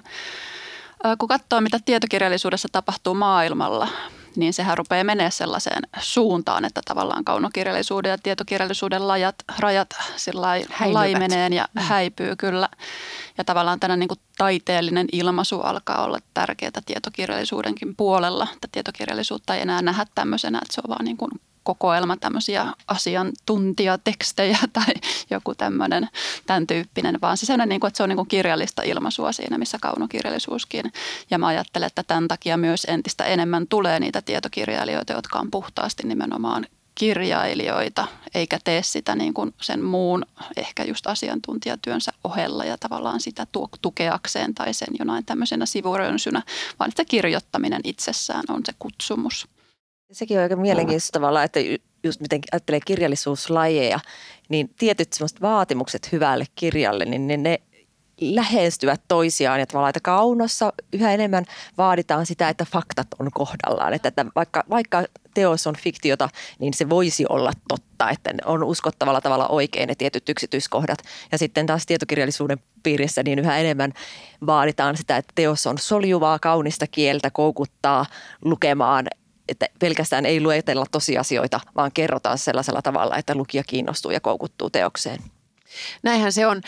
kun 1.19 1.29
katsoo, 1.29 1.61
mitä 1.61 1.79
tietokirjallisuudessa 1.85 2.69
tapahtuu 2.73 3.15
maailmalla, 3.15 3.89
niin 4.37 4.53
sehän 4.53 4.79
rupeaa 4.79 5.05
menee 5.05 5.31
sellaiseen 5.31 5.83
suuntaan, 6.01 6.65
että 6.65 6.81
tavallaan 6.85 7.25
kaunokirjallisuuden 7.25 8.11
ja 8.11 8.19
tietokirjallisuuden 8.19 9.09
lajat, 9.09 9.35
rajat 9.59 9.97
laimeneen 10.85 11.53
ja 11.53 11.69
mm. 11.75 11.81
häipyy 11.81 12.37
kyllä. 12.37 12.69
Ja 13.39 13.45
tavallaan 13.45 13.81
tänä 13.81 13.97
niin 13.97 14.09
kuin 14.09 14.21
taiteellinen 14.39 15.07
ilmaisu 15.13 15.61
alkaa 15.61 16.05
olla 16.05 16.19
tärkeää 16.35 16.83
tietokirjallisuudenkin 16.87 17.97
puolella. 17.97 18.49
Että 18.55 18.69
tietokirjallisuutta 18.73 19.55
ei 19.55 19.63
enää 19.63 19.83
nähdä 19.83 20.07
tämmöisenä, 20.15 20.59
että 20.63 20.75
se 20.75 20.81
on 20.85 20.91
vaan 20.91 21.05
niin 21.05 21.17
kuin 21.17 21.31
kokoelma 21.62 22.16
tämmöisiä 22.16 22.66
asiantuntijatekstejä 22.87 24.59
tai 24.73 24.95
joku 25.31 25.54
tämmöinen 25.54 26.09
tämän 26.47 26.66
tyyppinen, 26.66 27.19
vaan 27.23 27.37
se 27.37 27.66
niin 27.66 27.81
kuin, 27.81 27.88
että 27.88 27.97
se 27.97 28.02
on 28.02 28.09
niin 28.09 28.26
kirjallista 28.28 28.83
ilmaisua 28.83 29.33
siinä, 29.33 29.59
missä 29.59 29.78
kaunokirjallisuuskin. 29.81 30.92
Ja 31.31 31.38
mä 31.38 31.47
ajattelen, 31.47 31.87
että 31.87 32.02
tämän 32.02 32.28
takia 32.28 32.57
myös 32.57 32.87
entistä 32.88 33.25
enemmän 33.25 33.66
tulee 33.66 34.00
niitä 34.00 34.23
tietokirjailijoita, 34.23 35.12
jotka 35.12 35.38
on 35.38 35.50
puhtaasti 35.50 36.07
nimenomaan 36.07 36.66
kirjailijoita, 36.95 38.07
eikä 38.35 38.59
tee 38.64 38.83
sitä 38.83 39.14
niin 39.14 39.35
kuin 39.35 39.54
sen 39.61 39.85
muun 39.85 40.26
ehkä 40.57 40.85
just 40.85 41.07
asiantuntijatyönsä 41.07 42.12
ohella 42.25 42.64
ja 42.64 42.78
tavallaan 42.78 43.21
sitä 43.21 43.47
tukeakseen 43.83 44.54
tai 44.54 44.75
sen 44.75 44.88
jonain 44.99 45.25
tämmöisenä 45.25 45.66
sivurönsynä, 45.66 46.42
vaan 46.78 46.88
että 46.88 47.04
kirjoittaminen 47.04 47.81
itsessään 47.85 48.45
on 48.49 48.61
se 48.66 48.73
kutsumus. 48.78 49.49
Sekin 50.12 50.37
on 50.38 50.42
aika 50.42 50.57
mielenkiintoista 50.57 51.12
tavalla, 51.12 51.42
että 51.42 51.61
just 52.04 52.21
miten 52.21 52.40
ajattelee 52.52 52.81
kirjallisuuslajeja, 52.87 54.00
niin 54.49 54.69
tietyt 54.78 55.12
semmoiset 55.12 55.40
vaatimukset 55.40 56.12
hyvälle 56.12 56.45
kirjalle, 56.54 57.04
niin 57.04 57.26
ne, 57.26 57.37
ne 57.37 57.59
lähestyvät 58.21 59.00
toisiaan 59.09 59.61
ja 59.61 59.66
tavallaan, 59.66 59.90
että 59.90 60.00
kaunossa 60.02 60.73
yhä 60.92 61.14
enemmän 61.14 61.45
vaaditaan 61.78 62.26
sitä, 62.26 62.49
että 62.49 62.64
faktat 62.64 63.07
on 63.19 63.31
kohdallaan. 63.35 63.95
Että, 63.95 64.09
että 64.09 64.26
vaikka, 64.35 64.64
vaikka 64.71 65.04
teos 65.35 65.66
on 65.66 65.75
fiktiota, 65.76 66.28
niin 66.59 66.75
se 66.75 66.88
voisi 66.88 67.25
olla 67.28 67.52
totta, 67.69 68.11
että 68.11 68.35
on 68.45 68.64
uskottavalla 68.64 69.21
tavalla 69.21 69.49
oikein 69.49 69.88
ne 69.88 69.95
tietyt 69.95 70.28
yksityiskohdat. 70.28 70.99
Ja 71.33 71.38
sitten 71.38 71.66
taas 71.66 71.87
tietokirjallisuuden 71.87 72.59
piirissä 72.83 73.23
niin 73.23 73.38
yhä 73.38 73.59
enemmän 73.59 73.92
vaaditaan 74.47 74.97
sitä, 74.97 75.16
että 75.16 75.33
teos 75.35 75.66
on 75.66 75.78
soljuvaa, 75.78 76.38
kaunista 76.38 76.87
kieltä, 76.87 77.31
koukuttaa 77.31 78.07
lukemaan 78.45 79.07
että 79.53 79.69
pelkästään 79.79 80.27
ei 80.27 80.41
luetella 80.41 80.87
tosiasioita, 80.91 81.61
vaan 81.77 81.91
kerrotaan 81.95 82.39
sellaisella 82.39 82.83
tavalla, 82.83 83.17
että 83.17 83.35
lukija 83.35 83.65
kiinnostuu 83.65 84.11
ja 84.11 84.21
koukuttuu 84.21 84.71
teokseen. 84.71 85.19
Näinhän 86.03 86.33
se 86.33 86.47
on. 86.47 86.61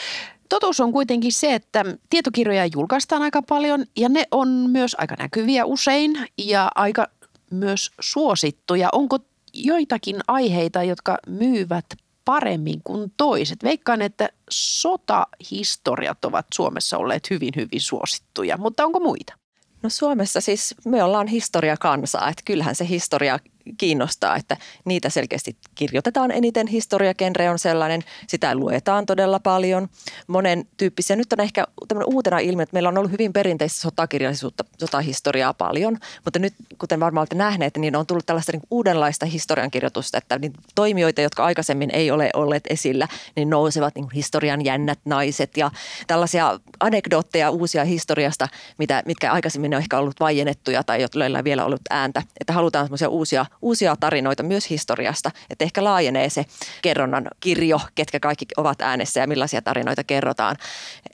Totuus 0.49 0.81
on 0.81 0.93
kuitenkin 0.93 1.33
se, 1.33 1.55
että 1.55 1.85
tietokirjoja 2.11 2.67
julkaistaan 2.67 3.23
aika 3.23 3.43
paljon 3.43 3.85
ja 3.97 4.09
ne 4.09 4.27
on 4.31 4.49
myös 4.49 4.97
aika 4.99 5.15
näkyviä 5.19 5.65
usein 5.65 6.29
ja 6.39 6.71
aika 6.75 7.07
myös 7.51 7.91
suosittuja. 8.01 8.89
Onko 8.93 9.19
joitakin 9.53 10.17
aiheita, 10.29 10.83
jotka 10.83 11.19
myyvät 11.27 11.85
paremmin 12.25 12.81
kuin 12.85 13.13
toiset? 13.17 13.65
Veikkaan, 13.65 14.03
että 14.03 14.29
sotahistoriat 14.51 16.25
ovat 16.25 16.47
Suomessa 16.55 16.99
olleet 16.99 17.31
hyvin, 17.31 17.53
hyvin 17.57 17.81
suosittuja, 17.81 18.57
mutta 18.57 18.85
onko 18.85 19.01
muita? 19.01 19.44
No 19.85 19.91
Suomessa 19.91 20.41
siis 20.41 20.75
me 20.85 21.03
ollaan 21.03 21.27
historiakansaa, 21.27 22.29
että 22.29 22.43
kyllähän 22.45 22.75
se 22.75 22.89
historia 22.89 23.39
kiinnostaa, 23.79 24.37
että 24.37 24.57
niitä 24.85 25.09
selkeästi 25.11 25.57
kirjoitetaan 25.75 26.31
eniten. 26.31 26.67
Historiakenre 26.67 27.51
on 27.51 27.59
sellainen, 27.59 28.03
sitä 28.27 28.55
luetaan 28.55 29.07
todella 29.07 29.41
paljon. 29.41 29.89
Monen 30.27 30.67
tyyppisiä. 30.77 31.17
Nyt 31.17 31.33
on 31.33 31.41
ehkä 31.41 31.65
tämmöinen 31.89 32.15
uutena 32.15 32.39
ilmiö, 32.39 32.63
että 32.63 32.75
meillä 32.75 32.89
on 32.89 32.99
ollut 32.99 33.13
hyvin 33.13 33.33
perinteistä 33.33 33.81
sotakirjallisuutta, 33.81 34.65
sotahistoriaa 34.79 35.55
paljon, 35.55 35.99
mutta 36.25 36.39
nyt 36.39 36.55
kuten 36.79 37.01
varmaan 37.01 37.21
olette 37.21 37.37
nähneet, 37.37 37.77
niin 37.77 37.97
on 37.97 38.07
tullut 38.07 38.27
tällaista 38.27 38.53
niin 38.53 38.63
uudenlaista 38.71 39.27
historiankirjoitusta, 39.27 40.19
että 40.19 40.39
niin 40.39 40.53
toimijoita, 40.75 41.21
jotka 41.21 41.45
aikaisemmin 41.45 41.91
ei 41.93 42.11
ole 42.11 42.31
olleet 42.35 42.65
esillä, 42.71 43.09
niin 43.37 43.51
nousevat 43.51 43.95
niin 43.95 44.11
historian 44.15 44.65
jännät 44.65 44.99
naiset 45.05 45.57
ja 45.57 45.71
tällaisia 46.07 46.61
anekdootteja 46.81 47.51
uusia 47.51 47.85
historiasta, 47.85 48.49
mitä, 48.79 49.03
mitkä 49.07 49.33
aikaisemmin 49.33 49.75
on 49.75 49.81
ehkä 49.81 49.99
ollut 49.99 50.21
vaiennettuja 50.21 50.85
tai 50.85 51.01
joilla 51.01 51.39
ei 51.39 51.45
vielä 51.45 51.65
ollut 51.65 51.81
ääntä, 51.91 52.23
että 52.41 52.53
halutaan 52.53 52.87
semmoisia 52.87 53.09
uusia 53.09 53.47
uusia 53.63 53.97
tarinoita 54.01 54.43
myös 54.43 54.71
historiasta, 54.71 55.31
että 55.51 55.65
ehkä 55.65 55.85
laajenee 55.85 56.31
se 56.31 56.45
kerronnan 56.83 57.29
kirjo, 57.41 57.81
ketkä 57.95 58.21
kaikki 58.21 58.47
ovat 58.57 58.81
äänessä 58.81 59.21
ja 59.21 59.27
millaisia 59.27 59.63
tarinoita 59.63 60.05
kerrotaan. 60.05 60.57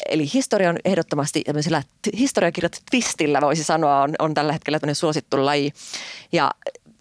Eli 0.08 0.30
historia 0.34 0.70
on 0.70 0.78
ehdottomasti 0.84 1.42
tämmöisellä 1.42 1.82
historiakirjat 2.18 2.82
twistillä 2.90 3.40
voisi 3.40 3.64
sanoa 3.64 4.02
on, 4.02 4.14
on 4.18 4.34
tällä 4.34 4.52
hetkellä 4.52 4.78
tämmöinen 4.78 4.94
suosittu 4.94 5.44
laji 5.44 5.72
ja 6.32 6.50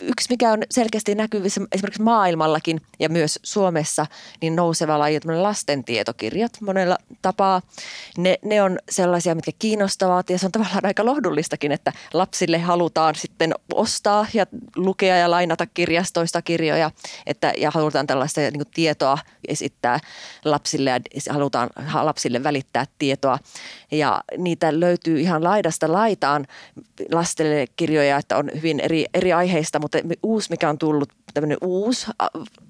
yksi, 0.01 0.29
mikä 0.29 0.51
on 0.51 0.63
selkeästi 0.72 1.15
näkyvissä 1.15 1.62
esimerkiksi 1.72 2.01
maailmallakin 2.01 2.82
ja 3.00 3.10
myös 3.10 3.39
Suomessa, 3.44 4.06
niin 4.41 4.56
nouseva 4.56 5.00
laji 5.00 5.20
on 5.27 5.44
lasten 5.44 5.84
tietokirjat 5.84 6.51
monella 6.62 6.98
tapaa. 7.22 7.62
Ne, 8.18 8.39
ne 8.46 8.62
on 8.62 8.79
sellaisia, 8.89 9.36
mitkä 9.36 9.51
kiinnostavat 9.60 10.29
ja 10.29 10.39
se 10.39 10.46
on 10.46 10.51
tavallaan 10.51 10.86
aika 10.86 11.06
lohdullistakin, 11.06 11.72
että 11.72 11.94
lapsille 12.13 12.60
halutaan 12.60 13.15
sitten 13.15 13.53
ostaa 13.74 14.27
ja 14.34 14.46
lukea 14.75 15.18
ja 15.18 15.32
lainata 15.32 15.65
kirjastoista 15.65 16.41
kirjoja 16.41 16.91
että, 17.25 17.53
ja 17.58 17.72
halutaan 17.72 18.08
tällaista 18.08 18.41
niin 18.41 18.63
tietoa 18.74 19.18
esittää 19.48 20.00
lapsille 20.46 20.89
ja 20.89 21.00
halutaan 21.29 21.70
lapsille 22.01 22.44
välittää 22.44 22.86
tietoa. 23.00 23.39
Ja 23.91 24.24
niitä 24.38 24.79
löytyy 24.79 25.20
ihan 25.20 25.44
laidasta 25.44 25.91
laitaan 25.91 26.48
lastelle 27.12 27.65
kirjoja, 27.75 28.18
että 28.18 28.38
on 28.38 28.50
hyvin 28.56 28.79
eri, 28.79 29.06
eri 29.13 29.34
aiheista, 29.34 29.79
mutta 29.93 30.15
uusi, 30.24 30.50
mikä 30.50 30.69
on 30.69 30.77
tullut 30.77 31.10
tämmöinen 31.33 31.57
uusi 31.62 32.07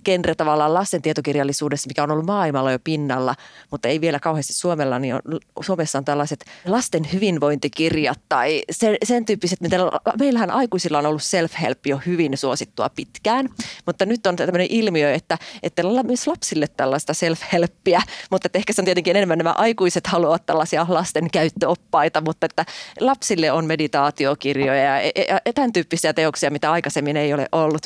genre 0.05 0.35
tavallaan 0.35 0.73
lasten 0.73 1.01
tietokirjallisuudessa, 1.01 1.87
mikä 1.87 2.03
on 2.03 2.11
ollut 2.11 2.25
maailmalla 2.25 2.71
jo 2.71 2.79
pinnalla, 2.83 3.35
mutta 3.71 3.87
ei 3.87 4.01
vielä 4.01 4.19
kauheasti 4.19 4.53
Suomella, 4.53 4.99
niin 4.99 5.15
on, 5.15 5.21
Suomessa 5.61 5.97
on 5.97 6.05
tällaiset 6.05 6.45
lasten 6.65 7.13
hyvinvointikirjat 7.13 8.19
tai 8.29 8.63
sen, 8.71 8.97
sen 9.03 9.25
tyyppiset, 9.25 9.61
mitä 9.61 9.77
meillähän 10.19 10.51
aikuisilla 10.51 10.97
on 10.97 11.05
ollut 11.05 11.21
self-help 11.21 11.79
jo 11.85 12.01
hyvin 12.05 12.37
suosittua 12.37 12.89
pitkään, 12.89 13.49
mutta 13.85 14.05
nyt 14.05 14.27
on 14.27 14.35
tämmöinen 14.35 14.67
ilmiö, 14.69 15.13
että, 15.13 15.37
että 15.63 15.83
myös 16.03 16.27
lapsille 16.27 16.67
tällaista 16.77 17.13
self-helppiä, 17.13 18.01
mutta 18.31 18.45
että 18.47 18.57
ehkä 18.57 18.73
se 18.73 18.81
on 18.81 18.85
tietenkin 18.85 19.15
enemmän 19.15 19.37
nämä 19.37 19.51
aikuiset 19.51 20.07
haluavat 20.07 20.45
tällaisia 20.45 20.85
lasten 20.89 21.31
käyttöoppaita, 21.31 22.21
mutta 22.21 22.45
että 22.45 22.65
lapsille 22.99 23.51
on 23.51 23.65
meditaatiokirjoja 23.65 24.83
ja, 24.83 25.01
ja, 25.01 25.39
ja 25.45 25.53
tämän 25.53 25.73
tyyppisiä 25.73 26.13
teoksia, 26.13 26.51
mitä 26.51 26.71
aikaisemmin 26.71 27.17
ei 27.17 27.33
ole 27.33 27.47
ollut. 27.51 27.81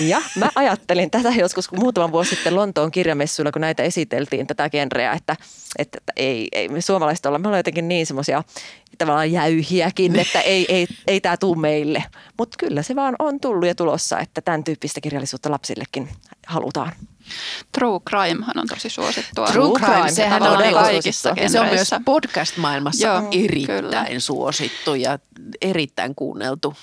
Ja 0.00 0.22
mä 0.36 0.48
ajattelin 0.54 1.10
tätä 1.10 1.28
joskus 1.28 1.68
kun 1.68 1.78
muutaman 1.80 2.12
vuosi 2.12 2.30
sitten 2.30 2.56
Lontoon 2.56 2.90
kirjamessuilla, 2.90 3.52
kun 3.52 3.60
näitä 3.60 3.82
esiteltiin, 3.82 4.46
tätä 4.46 4.70
genreä, 4.70 5.12
että, 5.12 5.36
että, 5.78 5.98
että 5.98 6.12
ei, 6.16 6.48
ei 6.52 6.68
me 6.68 6.80
suomalaiset 6.80 7.26
olla, 7.26 7.38
me 7.38 7.48
ollaan 7.48 7.58
jotenkin 7.58 7.88
niin 7.88 8.06
semmoisia 8.06 8.42
tavallaan 8.98 9.32
jäyhiäkin, 9.32 10.18
että 10.18 10.40
ei, 10.40 10.66
ei, 10.68 10.86
ei 11.06 11.20
tämä 11.20 11.36
tule 11.36 11.58
meille. 11.58 12.04
Mutta 12.38 12.56
kyllä 12.58 12.82
se 12.82 12.96
vaan 12.96 13.16
on 13.18 13.40
tullut 13.40 13.66
ja 13.66 13.74
tulossa, 13.74 14.18
että 14.18 14.40
tämän 14.40 14.64
tyyppistä 14.64 15.00
kirjallisuutta 15.00 15.50
lapsillekin 15.50 16.08
halutaan. 16.46 16.92
True 17.72 18.00
crime 18.10 18.46
on 18.56 18.68
tosi 18.68 18.90
suosittua. 18.90 19.46
True 19.46 19.78
crime, 19.78 20.10
sehän 20.10 20.42
on 20.42 20.72
kaikissa 20.72 21.34
Se 21.46 21.60
on 21.60 21.66
myös 21.66 21.90
podcast-maailmassa 22.04 23.06
Joo, 23.06 23.28
erittäin 23.32 23.84
kyllä. 23.84 24.20
suosittu 24.20 24.94
ja 24.94 25.18
erittäin 25.62 26.14
kuunneltu 26.14 26.74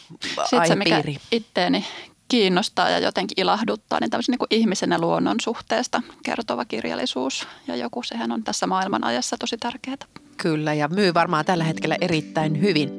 Sitten 0.49 0.67
se, 0.67 0.75
mikä 0.75 1.03
itteeni 1.31 1.85
kiinnostaa 2.31 2.89
ja 2.89 2.99
jotenkin 2.99 3.41
ilahduttaa, 3.41 3.99
niin 3.99 4.09
tämmöisen 4.09 4.35
niin 4.39 4.59
ihmisen 4.61 4.91
ja 4.91 4.99
luonnon 4.99 5.39
suhteesta 5.41 6.01
kertova 6.23 6.65
kirjallisuus 6.65 7.47
ja 7.67 7.75
joku, 7.75 8.03
sehän 8.03 8.31
on 8.31 8.43
tässä 8.43 8.67
maailman 8.67 9.03
ajassa 9.03 9.37
tosi 9.37 9.57
tärkeää. 9.57 9.97
Kyllä, 10.37 10.73
ja 10.73 10.87
myy 10.87 11.13
varmaan 11.13 11.45
tällä 11.45 11.63
hetkellä 11.63 11.97
erittäin 12.01 12.61
hyvin. 12.61 12.89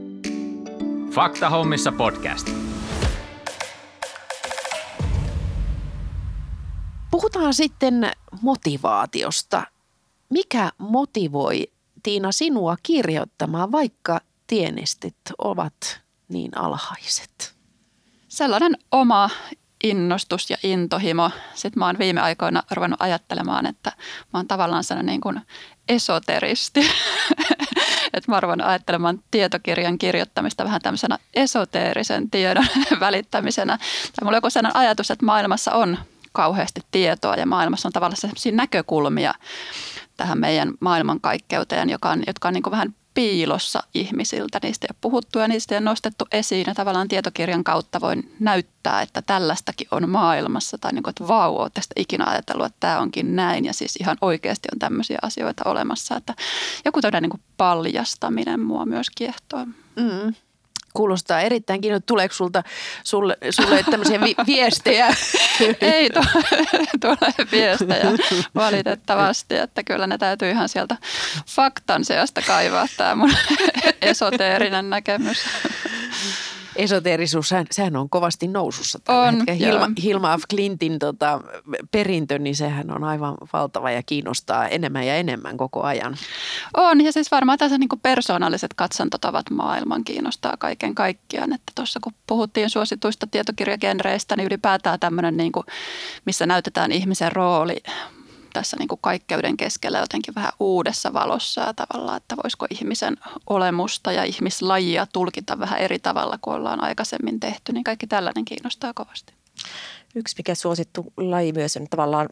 Fakta 1.11 1.51
hommissa 1.51 1.93
podcast. 1.93 2.51
Puhutaan 7.11 7.55
sitten 7.55 8.11
motivaatiosta. 8.43 9.63
Mikä 10.31 10.71
motivoi 10.79 11.67
Tiina 12.03 12.33
sinua 12.33 12.77
kirjoittamaan, 12.83 13.73
vaikka 13.73 14.21
tienestit 14.47 15.17
ovat 15.39 16.01
niin 16.29 16.59
alhaiset? 16.59 17.62
Sellainen 18.33 18.77
oma 18.93 19.31
innostus 19.85 20.51
ja 20.51 20.57
intohimo. 20.63 21.31
Sitten 21.55 21.79
mä 21.79 21.87
oon 21.87 21.99
viime 21.99 22.21
aikoina 22.21 22.63
ruvennut 22.71 23.03
ajattelemaan, 23.03 23.67
että 23.67 23.93
mä 24.33 24.39
oon 24.39 24.49
tavallaan 24.49 24.85
sellainen 24.85 25.13
niin 25.13 25.21
kuin 25.21 25.41
esoteristi. 25.89 26.81
että 28.15 28.33
mä 28.33 28.41
oon 28.43 28.61
ajattelemaan 28.61 29.23
tietokirjan 29.31 29.99
kirjoittamista 29.99 30.65
vähän 30.65 30.81
tämmöisenä 30.81 31.19
esoteerisen 31.35 32.31
tiedon 32.31 32.67
välittämisenä. 33.01 33.79
Tai 33.79 34.25
mulla 34.25 34.37
on 34.37 34.39
joku 34.39 34.51
sellainen 34.51 34.81
ajatus, 34.81 35.11
että 35.11 35.27
maailmassa 35.27 35.73
on 35.73 35.99
kauheasti 36.33 36.81
tietoa 36.91 37.37
ja 37.37 37.47
maailmassa 37.47 37.89
on 37.89 37.93
tavallaan 37.93 38.21
sellaisia 38.21 38.53
näkökulmia 38.53 39.35
tähän 40.17 40.39
meidän 40.39 40.73
maailmankaikkeuteen, 40.81 41.91
joka 41.91 42.11
on, 42.11 42.23
jotka 42.27 42.49
on 42.49 42.55
niin 42.55 42.63
kuin 42.63 42.71
vähän 42.71 42.95
piilossa 43.15 43.83
ihmisiltä. 43.95 44.59
Niistä 44.63 44.85
ei 44.85 44.89
ole 44.91 44.99
puhuttu 45.01 45.39
ja 45.39 45.49
niistä 45.49 45.75
ei 45.75 45.79
ole 45.79 45.85
nostettu 45.85 46.25
esiin 46.33 46.65
ja 46.67 46.75
tavallaan 46.75 47.09
tietokirjan 47.09 47.65
kautta 47.65 48.01
voin 48.01 48.37
näyttää, 48.41 49.03
että 49.03 49.23
tällaistakin 49.23 49.89
on 49.91 50.11
maailmassa 50.11 50.79
tai 50.79 50.93
niin 50.93 51.03
kuin, 51.03 51.11
että 51.11 51.29
vau, 51.29 51.71
tästä 51.75 51.95
ikinä 51.97 52.25
ajatellut, 52.27 52.67
että 52.67 52.81
tämä 52.81 53.01
onkin 53.01 53.37
näin 53.37 53.65
ja 53.65 53.73
siis 53.73 53.97
ihan 53.97 54.17
oikeasti 54.21 54.69
on 54.73 54.79
tämmöisiä 54.79 55.19
asioita 55.23 55.71
olemassa, 55.71 56.17
että 56.17 56.35
joku 56.85 57.01
tämmöinen 57.01 57.31
niin 57.31 57.43
paljastaminen 57.57 58.61
mua 58.61 58.87
myös 58.87 59.07
kiehtoo. 59.15 59.65
Mm. 59.97 60.35
Kuulostaa 60.95 61.41
erittäin 61.41 61.81
kiinnostavaa. 61.81 62.07
Tuleeko 62.07 62.35
sulta, 62.35 62.63
sulle, 63.05 63.37
sulle 63.51 63.85
tämmöisiä 63.91 64.21
vi- 64.21 64.35
viestejä? 64.55 65.15
Ei 65.81 66.11
tule 67.01 67.17
viestejä 67.53 68.05
valitettavasti, 68.55 69.57
että 69.57 69.83
kyllä 69.83 70.07
ne 70.07 70.19
täytyy 70.19 70.51
ihan 70.51 70.69
sieltä 70.69 70.97
faktan 71.47 72.05
seasta 72.05 72.43
kaivaa 72.47 72.87
tämä 72.97 73.15
mun 73.15 73.33
esoteerinen 74.03 74.91
näkemys 74.91 75.39
esoteerisuus, 76.77 77.49
sehän, 77.49 77.67
sehän 77.71 77.97
on 77.97 78.11
kovasti 78.11 78.49
nousussa 78.49 78.99
tällä 79.05 79.23
on, 79.23 79.37
hetkellä. 79.37 79.59
Hilma, 79.59 79.89
Hilma 80.03 80.39
F. 80.39 80.43
Clintin 80.51 80.99
tota, 80.99 81.41
perintö, 81.91 82.39
niin 82.39 82.57
sehän 82.57 82.91
on 82.91 83.05
aivan 83.05 83.35
valtava 83.53 83.91
ja 83.91 84.03
kiinnostaa 84.03 84.69
enemmän 84.69 85.07
ja 85.07 85.17
enemmän 85.17 85.57
koko 85.57 85.83
ajan. 85.83 86.17
On, 86.77 87.05
ja 87.05 87.13
siis 87.13 87.31
varmaan 87.31 87.59
tässä 87.59 87.79
niin 87.79 87.89
persoonalliset 88.03 88.75
katsantotavat 88.75 89.51
maailman 89.51 90.05
kiinnostaa 90.05 90.57
kaiken 90.57 90.95
kaikkiaan. 90.95 91.53
Että 91.53 91.73
tuossa 91.75 92.01
kun 92.03 92.13
puhuttiin 92.27 92.71
suosituista 92.71 93.27
tietokirjagenreistä, 93.31 94.37
niin 94.37 94.47
ylipäätään 94.47 95.01
tämmöinen, 95.01 95.37
niin 95.37 95.53
kuin, 95.53 95.67
missä 96.25 96.47
näytetään 96.47 96.93
ihmisen 96.93 97.33
rooli 97.33 97.83
tässä 98.53 98.77
niin 98.79 98.89
kuin 98.89 99.01
kaikkeuden 99.03 99.57
keskellä 99.57 99.99
jotenkin 99.99 100.35
vähän 100.35 100.53
uudessa 100.61 101.13
valossa 101.13 101.61
ja 101.61 101.75
tavallaan, 101.75 102.17
että 102.17 102.37
voisiko 102.45 102.67
ihmisen 102.71 103.17
olemusta 103.47 104.13
ja 104.13 104.25
ihmislajia 104.25 105.07
tulkita 105.13 105.59
vähän 105.59 105.81
eri 105.81 105.99
tavalla 105.99 106.39
kuin 106.41 106.55
ollaan 106.55 106.85
aikaisemmin 106.85 107.41
tehty, 107.41 107.73
niin 107.73 107.85
kaikki 107.85 108.07
tällainen 108.07 108.45
kiinnostaa 108.45 108.93
kovasti. 108.95 109.33
Yksi 110.15 110.35
mikä 110.39 110.55
suosittu 110.55 111.13
laji 111.17 111.53
myös 111.53 111.77
on 111.77 111.87
tavallaan 111.91 112.29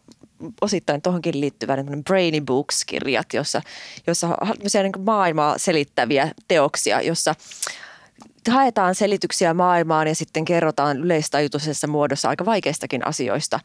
osittain 0.60 1.02
tuohonkin 1.02 1.40
liittyvä 1.40 1.76
niin 1.76 2.04
Brainy 2.04 2.40
Books-kirjat, 2.40 3.26
jossa, 3.34 3.62
jossa 4.06 4.28
on 4.40 4.54
niin 4.62 5.04
maailmaa 5.04 5.58
selittäviä 5.58 6.32
teoksia, 6.48 7.00
jossa 7.00 7.34
haetaan 8.48 8.94
selityksiä 8.94 9.54
maailmaan 9.54 10.08
ja 10.08 10.14
sitten 10.14 10.44
kerrotaan 10.44 10.98
yleistajutuisessa 10.98 11.86
muodossa 11.86 12.28
aika 12.28 12.44
vaikeistakin 12.44 13.06
asioista 13.06 13.60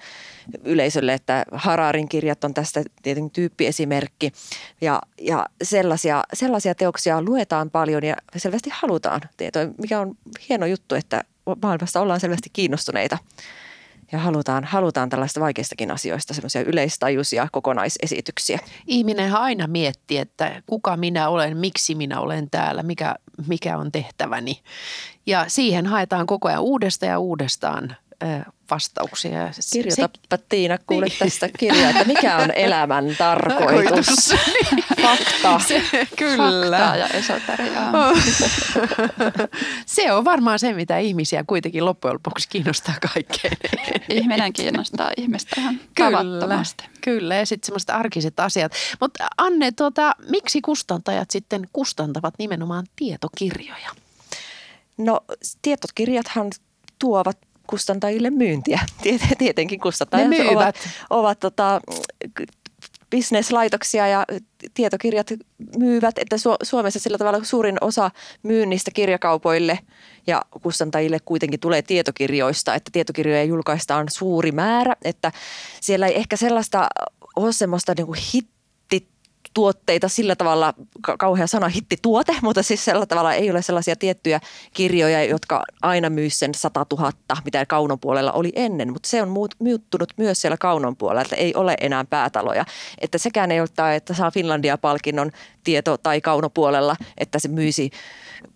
yleisölle, 0.64 1.14
että 1.14 1.46
Hararin 1.52 2.10
kirjat 2.10 2.44
on 2.44 2.54
tästä 2.54 2.84
tietenkin 3.02 3.32
tyyppiesimerkki. 3.32 4.32
Ja, 4.82 5.02
ja 5.22 5.46
sellaisia, 5.64 6.24
sellaisia 6.34 6.76
teoksia 6.76 7.22
luetaan 7.22 7.70
paljon 7.70 8.04
ja 8.04 8.16
selvästi 8.38 8.70
halutaan 8.74 9.22
tietoa, 9.38 9.64
mikä 9.78 10.00
on 10.00 10.18
hieno 10.50 10.66
juttu, 10.66 10.96
että 10.96 11.24
maailmasta 11.62 12.02
ollaan 12.02 12.20
selvästi 12.20 12.50
kiinnostuneita 12.54 13.18
ja 14.12 14.20
halutaan, 14.20 14.64
halutaan 14.64 15.10
tällaista 15.10 15.40
vaikeistakin 15.40 15.92
asioista 15.92 16.34
semmoisia 16.34 16.62
yleistajuisia 16.62 17.48
kokonaisesityksiä. 17.52 18.60
Ihminen 18.88 19.36
aina 19.36 19.68
miettii, 19.68 20.18
että 20.18 20.62
kuka 20.66 20.98
minä 20.98 21.30
olen, 21.30 21.58
miksi 21.58 21.96
minä 21.96 22.20
olen 22.20 22.50
täällä, 22.50 22.84
mikä, 22.84 23.16
mikä 23.48 23.78
on 23.78 23.92
tehtäväni. 23.92 24.62
Ja 25.26 25.46
siihen 25.48 25.86
haetaan 25.86 26.26
koko 26.26 26.48
ajan 26.48 26.62
uudestaan 26.62 27.10
ja 27.10 27.20
uudestaan 27.20 27.96
vastauksia. 28.72 29.52
Kirjoitapa 29.74 30.38
Tiina 30.50 30.78
kuule 30.78 31.06
niin. 31.06 31.20
tästä 31.20 31.50
kirjaa, 31.60 31.90
että 31.90 32.04
mikä 32.04 32.38
on 32.38 32.52
elämän 32.66 33.16
tarkoitus. 33.18 34.36
Fakta. 35.02 35.60
Se, 35.68 35.84
kyllä. 36.16 36.78
Fakta 36.78 36.96
ja 36.96 37.08
esoteriaa. 37.08 37.92
se 39.86 40.14
on 40.14 40.26
varmaan 40.26 40.60
se, 40.60 40.74
mitä 40.74 40.98
ihmisiä 40.98 41.44
kuitenkin 41.44 41.86
loppujen 41.86 42.14
lopuksi 42.14 42.50
kiinnostaa 42.50 42.96
kaikkein. 43.14 43.58
Ihminen 44.10 44.54
kiinnostaa 44.54 45.12
ihmistä 45.18 45.62
ihan 45.62 45.80
kyllä, 45.96 46.12
tavattomasti. 46.12 46.84
Kyllä, 47.02 47.36
ja 47.36 47.46
sitten 47.46 47.66
semmoiset 47.66 47.90
arkiset 47.90 48.40
asiat. 48.40 48.72
Mutta 49.02 49.28
Anne, 49.38 49.72
tuota, 49.72 50.16
miksi 50.30 50.62
kustantajat 50.62 51.32
sitten 51.32 51.70
kustantavat 51.74 52.34
nimenomaan 52.40 52.86
tietokirjoja? 52.96 53.90
No 54.98 55.22
tietokirjathan 55.62 56.52
tuovat 57.00 57.38
kustantajille 57.68 58.30
myyntiä. 58.30 58.80
Tietenkin 59.38 59.80
kustantajat 59.80 60.32
ovat, 60.52 60.76
ovat 61.10 61.40
tota, 61.40 61.82
bisneslaitoksia 63.10 64.08
ja 64.08 64.26
tietokirjat 64.74 65.28
myyvät, 65.78 66.18
että 66.18 66.36
Suomessa 66.64 67.00
sillä 67.00 67.18
tavalla 67.18 67.44
suurin 67.44 67.78
osa 67.82 68.12
myynnistä 68.44 68.92
kirjakaupoille 68.92 69.80
ja 70.28 70.42
kustantajille 70.62 71.20
kuitenkin 71.26 71.60
tulee 71.60 71.82
tietokirjoista, 71.82 72.76
että 72.76 72.90
tietokirjoja 72.94 73.44
julkaistaan 73.44 74.08
suuri 74.12 74.52
määrä, 74.52 74.96
että 75.04 75.32
siellä 75.82 76.08
ei 76.08 76.18
ehkä 76.18 76.38
sellaista 76.38 76.88
ole 77.36 77.54
semmoista 77.54 77.94
niin 77.98 78.06
kuin 78.06 78.20
hit 78.34 78.55
tuotteita 79.56 80.08
sillä 80.08 80.36
tavalla, 80.36 80.74
kauhea 81.20 81.48
sana 81.48 81.68
hittituote, 81.68 82.36
mutta 82.42 82.64
siis 82.64 82.86
sillä 82.86 83.06
tavalla 83.06 83.34
ei 83.34 83.52
ole 83.52 83.62
sellaisia 83.62 83.96
tiettyjä 83.96 84.40
kirjoja, 84.74 85.24
jotka 85.24 85.64
aina 85.82 86.10
myy 86.10 86.30
sen 86.30 86.54
100 86.54 86.86
000, 86.92 87.12
mitä 87.46 87.66
kaunon 87.66 88.00
puolella 88.00 88.32
oli 88.32 88.52
ennen, 88.56 88.94
mutta 88.94 89.10
se 89.10 89.22
on 89.22 89.30
muuttunut 89.60 90.14
myös 90.18 90.42
siellä 90.42 90.58
kaunon 90.58 90.96
puolella, 90.96 91.22
että 91.22 91.36
ei 91.36 91.56
ole 91.56 91.76
enää 91.82 92.06
päätaloja. 92.06 92.66
Että 93.02 93.18
sekään 93.18 93.52
ei 93.52 93.60
ole, 93.60 93.96
että 93.96 94.14
saa 94.14 94.32
Finlandia-palkinnon 94.32 95.32
tieto- 95.64 95.98
tai 95.98 96.22
kaunopuolella, 96.22 96.96
että 97.18 97.40
se 97.40 97.48
myisi 97.48 97.90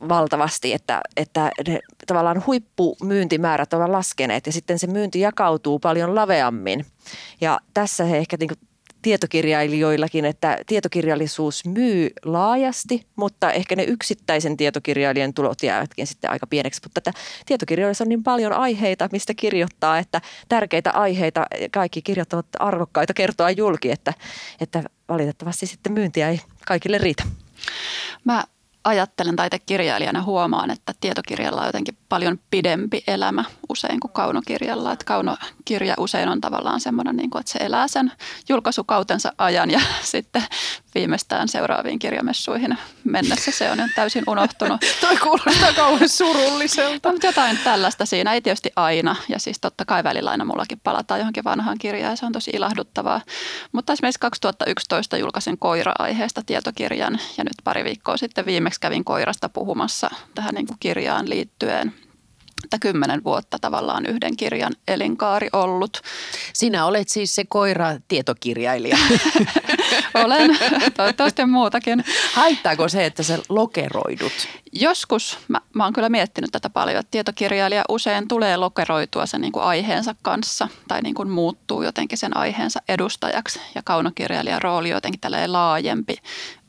valtavasti, 0.09 0.73
että, 0.73 1.01
että 1.17 1.51
ne 1.67 1.79
tavallaan 2.07 2.43
huippumyyntimäärät 2.47 3.73
ovat 3.73 3.89
laskeneet 3.89 4.45
ja 4.45 4.51
sitten 4.51 4.79
se 4.79 4.87
myynti 4.87 5.19
jakautuu 5.19 5.79
paljon 5.79 6.15
laveammin. 6.15 6.85
Ja 7.41 7.59
tässä 7.73 8.03
he 8.03 8.17
ehkä 8.17 8.37
niin 8.39 8.49
tietokirjailijoillakin, 9.01 10.25
että 10.25 10.57
tietokirjallisuus 10.67 11.65
myy 11.65 12.09
laajasti, 12.25 13.05
mutta 13.15 13.51
ehkä 13.51 13.75
ne 13.75 13.83
yksittäisen 13.83 14.57
tietokirjailijan 14.57 15.33
tulot 15.33 15.63
jäävätkin 15.63 16.07
sitten 16.07 16.31
aika 16.31 16.47
pieneksi. 16.47 16.81
Mutta 16.85 16.99
että 16.99 17.13
tietokirjallisuus 17.45 18.01
on 18.01 18.09
niin 18.09 18.23
paljon 18.23 18.53
aiheita, 18.53 19.09
mistä 19.11 19.33
kirjoittaa, 19.33 19.99
että 19.99 20.21
tärkeitä 20.49 20.91
aiheita, 20.91 21.45
kaikki 21.71 22.01
kirjat 22.01 22.33
ovat 22.33 22.45
arvokkaita 22.59 23.13
kertoa 23.13 23.51
julki, 23.51 23.91
että, 23.91 24.13
että 24.61 24.83
valitettavasti 25.09 25.65
sitten 25.65 25.93
myyntiä 25.93 26.29
ei 26.29 26.41
kaikille 26.65 26.97
riitä. 26.97 27.23
Mä 28.23 28.43
ajattelen 28.83 29.35
taitekirjailijana 29.35 30.23
huomaan, 30.23 30.71
että 30.71 30.93
tietokirjalla 31.01 31.61
on 31.61 31.67
jotenkin 31.67 31.97
paljon 32.09 32.39
pidempi 32.51 33.03
elämä 33.07 33.43
usein 33.69 33.99
kuin 33.99 34.11
kaunokirjalla. 34.11 34.91
Että 34.91 35.05
kaunokirja 35.05 35.93
usein 35.97 36.29
on 36.29 36.41
tavallaan 36.41 36.79
semmoinen, 36.79 37.15
niin 37.15 37.29
kuin, 37.29 37.39
että 37.39 37.51
se 37.51 37.59
elää 37.59 37.87
sen 37.87 38.11
julkaisukautensa 38.49 39.33
ajan 39.37 39.71
ja 39.71 39.81
sitten 40.01 40.43
viimeistään 40.95 41.47
seuraaviin 41.47 41.99
kirjamessuihin 41.99 42.77
mennessä 43.03 43.51
se 43.51 43.71
on 43.71 43.77
täysin 43.95 44.23
unohtunut. 44.27 44.81
Toi 45.01 45.17
kuulostaa 45.17 45.73
kauhean 45.75 46.09
surulliselta. 46.09 47.11
mutta 47.11 47.27
jotain 47.27 47.57
tällaista 47.63 48.05
siinä, 48.05 48.33
ei 48.33 48.41
tietysti 48.41 48.71
aina. 48.75 49.15
Ja 49.29 49.39
siis 49.39 49.59
totta 49.59 49.85
kai 49.85 50.03
välillä 50.03 50.31
aina 50.31 50.45
mullakin 50.45 50.79
palataan 50.83 51.19
johonkin 51.19 51.43
vanhaan 51.43 51.77
kirjaan 51.77 52.11
ja 52.11 52.15
se 52.15 52.25
on 52.25 52.31
tosi 52.31 52.51
ilahduttavaa. 52.53 53.21
Mutta 53.71 53.93
esimerkiksi 53.93 54.19
2011 54.19 55.17
julkaisin 55.17 55.57
koira-aiheesta 55.57 56.41
tietokirjan 56.45 57.19
ja 57.37 57.43
nyt 57.43 57.53
pari 57.63 57.83
viikkoa 57.83 58.17
sitten 58.17 58.45
viimeksi 58.45 58.79
kävin 58.79 59.05
koirasta 59.05 59.49
puhumassa 59.49 60.09
tähän 60.35 60.55
niin 60.55 60.67
kuin 60.67 60.77
kirjaan 60.79 61.29
liittyen 61.29 61.93
että 62.63 62.79
kymmenen 62.79 63.23
vuotta 63.23 63.59
tavallaan 63.59 64.05
yhden 64.05 64.37
kirjan 64.37 64.73
elinkaari 64.87 65.49
ollut. 65.53 66.01
Sinä 66.53 66.85
olet 66.85 67.09
siis 67.09 67.35
se 67.35 67.43
koira-tietokirjailija. 67.43 68.97
Olen, 70.23 70.57
toivottavasti 70.97 71.45
muutakin. 71.45 72.03
Haittaako 72.33 72.89
se, 72.89 73.05
että 73.05 73.23
sä 73.23 73.39
lokeroidut? 73.49 74.33
Joskus, 74.71 75.37
mä, 75.47 75.61
mä 75.73 75.83
oon 75.83 75.93
kyllä 75.93 76.09
miettinyt 76.09 76.51
tätä 76.51 76.69
paljon, 76.69 76.99
että 76.99 77.11
tietokirjailija 77.11 77.83
usein 77.89 78.27
tulee 78.27 78.57
lokeroitua 78.57 79.25
sen 79.25 79.41
niin 79.41 79.51
kuin 79.51 79.63
aiheensa 79.63 80.15
kanssa 80.21 80.67
tai 80.87 81.01
niin 81.01 81.15
kuin 81.15 81.29
muuttuu 81.29 81.83
jotenkin 81.83 82.17
sen 82.17 82.37
aiheensa 82.37 82.79
edustajaksi 82.89 83.61
ja 83.75 83.81
kaunokirjailijan 83.83 84.61
rooli 84.61 84.89
jotenkin 84.89 85.21
tällainen 85.21 85.53
laajempi 85.53 86.15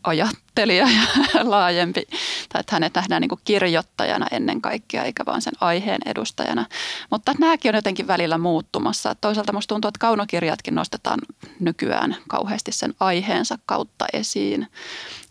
ajattelija 0.03 0.87
ja 0.89 1.01
laajempi, 1.51 2.03
tai 2.49 2.61
että 2.61 2.75
hänet 2.75 2.95
nähdään 2.95 3.21
niin 3.21 3.29
kuin 3.29 3.41
kirjoittajana 3.45 4.27
ennen 4.31 4.61
kaikkea, 4.61 5.05
eikä 5.05 5.27
vaan 5.27 5.43
sen 5.43 5.53
aiheen 5.61 6.01
edustajana. 6.07 6.67
Mutta 7.11 7.35
nämäkin 7.39 7.69
on 7.69 7.75
jotenkin 7.75 8.07
välillä 8.07 8.39
muuttumassa. 8.39 9.15
Toisaalta 9.21 9.53
minusta 9.53 9.75
tuntuu, 9.75 9.89
että 9.89 9.99
kaunokirjatkin 9.99 10.75
nostetaan 10.75 11.19
nykyään 11.61 12.17
kauheasti 12.29 12.73
sen 12.73 12.95
aiheensa 13.01 13.59
kautta 13.67 14.07
esiin. 14.13 14.67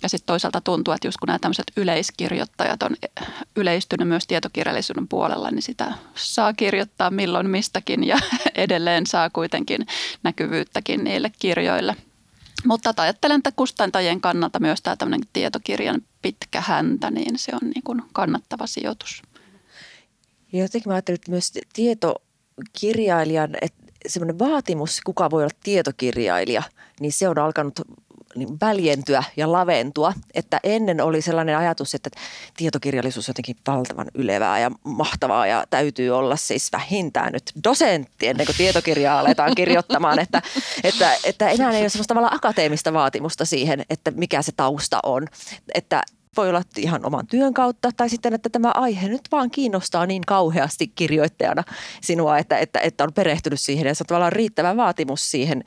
Ja 0.03 0.09
sitten 0.09 0.27
toisaalta 0.27 0.61
tuntuu, 0.61 0.93
että 0.93 1.07
just 1.07 1.17
kun 1.17 1.27
nämä 1.27 1.39
tämmöiset 1.39 1.71
yleiskirjoittajat 1.77 2.83
on 2.83 2.95
yleistynyt 3.55 4.07
myös 4.07 4.27
tietokirjallisuuden 4.27 5.07
puolella, 5.07 5.51
niin 5.51 5.61
sitä 5.61 5.93
saa 6.15 6.53
kirjoittaa 6.53 7.11
milloin 7.11 7.49
mistäkin 7.49 8.03
ja 8.03 8.17
edelleen 8.55 9.07
saa 9.07 9.29
kuitenkin 9.29 9.87
näkyvyyttäkin 10.23 11.03
niille 11.03 11.31
kirjoille– 11.39 11.95
mutta 12.65 12.93
ajattelen, 12.97 13.37
että 13.37 13.51
kustantajien 13.51 14.21
kannalta 14.21 14.59
myös 14.59 14.81
tämä 14.81 14.95
tämmöinen 14.95 15.27
tietokirjan 15.33 16.01
pitkä 16.21 16.61
häntä, 16.61 17.11
niin 17.11 17.39
se 17.39 17.51
on 17.61 17.69
niin 17.69 17.83
kuin 17.83 18.01
kannattava 18.13 18.67
sijoitus. 18.67 19.21
Jotenkin 20.53 20.89
mä 20.89 20.93
ajattelin, 20.93 21.15
että 21.15 21.31
myös 21.31 21.51
tietokirjailijan, 21.73 23.55
että 23.61 23.83
semmoinen 24.07 24.39
vaatimus, 24.39 25.01
kuka 25.05 25.31
voi 25.31 25.43
olla 25.43 25.55
tietokirjailija, 25.63 26.63
niin 26.99 27.13
se 27.13 27.29
on 27.29 27.37
alkanut 27.37 27.81
niin 28.39 28.59
väljentyä 28.61 29.23
ja 29.37 29.51
laventua. 29.51 30.13
Että 30.33 30.59
ennen 30.63 31.01
oli 31.01 31.21
sellainen 31.21 31.57
ajatus, 31.57 31.95
että 31.95 32.09
tietokirjallisuus 32.57 33.29
on 33.29 33.31
jotenkin 33.31 33.55
valtavan 33.67 34.07
ylevää 34.13 34.59
ja 34.59 34.71
mahtavaa 34.83 35.47
ja 35.47 35.63
täytyy 35.69 36.09
olla 36.09 36.35
siis 36.35 36.71
vähintään 36.71 37.33
nyt 37.33 37.51
dosentti 37.63 38.27
ennen 38.27 38.45
kuin 38.45 38.55
tietokirjaa 38.55 39.19
aletaan 39.19 39.55
kirjoittamaan. 39.55 40.19
Että, 40.19 40.41
että, 40.83 41.11
että 41.23 41.49
enää 41.49 41.71
ei 41.71 41.81
ole 41.81 41.89
sellaista 41.89 42.13
tavalla 42.13 42.29
akateemista 42.31 42.93
vaatimusta 42.93 43.45
siihen, 43.45 43.85
että 43.89 44.11
mikä 44.11 44.41
se 44.41 44.51
tausta 44.51 44.99
on. 45.03 45.27
Että 45.73 46.03
voi 46.37 46.49
olla 46.49 46.61
ihan 46.77 47.05
oman 47.05 47.27
työn 47.27 47.53
kautta 47.53 47.91
tai 47.97 48.09
sitten, 48.09 48.33
että 48.33 48.49
tämä 48.49 48.71
aihe 48.75 49.07
nyt 49.07 49.21
vaan 49.31 49.51
kiinnostaa 49.51 50.05
niin 50.05 50.21
kauheasti 50.27 50.87
kirjoittajana 50.87 51.63
sinua, 52.01 52.37
että, 52.37 52.57
että, 52.57 52.79
että 52.79 53.03
on 53.03 53.13
perehtynyt 53.13 53.59
siihen 53.59 53.87
ja 53.87 53.95
se 53.95 54.03
on 54.03 54.07
tavallaan 54.07 54.31
riittävä 54.31 54.77
vaatimus 54.77 55.31
siihen 55.31 55.63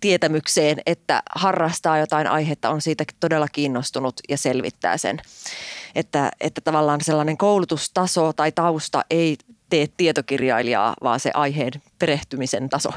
tietämykseen, 0.00 0.80
että 0.86 1.22
harrastaa 1.34 1.98
jotain 1.98 2.26
aihetta, 2.26 2.70
on 2.70 2.82
siitä 2.82 3.04
todella 3.20 3.48
kiinnostunut 3.48 4.14
ja 4.28 4.38
selvittää 4.38 4.96
sen. 4.98 5.20
Että, 5.94 6.30
että 6.40 6.60
tavallaan 6.60 7.00
sellainen 7.00 7.36
koulutustaso 7.36 8.32
tai 8.32 8.52
tausta 8.52 9.04
ei 9.10 9.36
tee 9.70 9.86
tietokirjailijaa, 9.96 10.94
vaan 11.02 11.20
se 11.20 11.30
aiheen 11.34 11.72
perehtymisen 11.98 12.68
taso. 12.68 12.90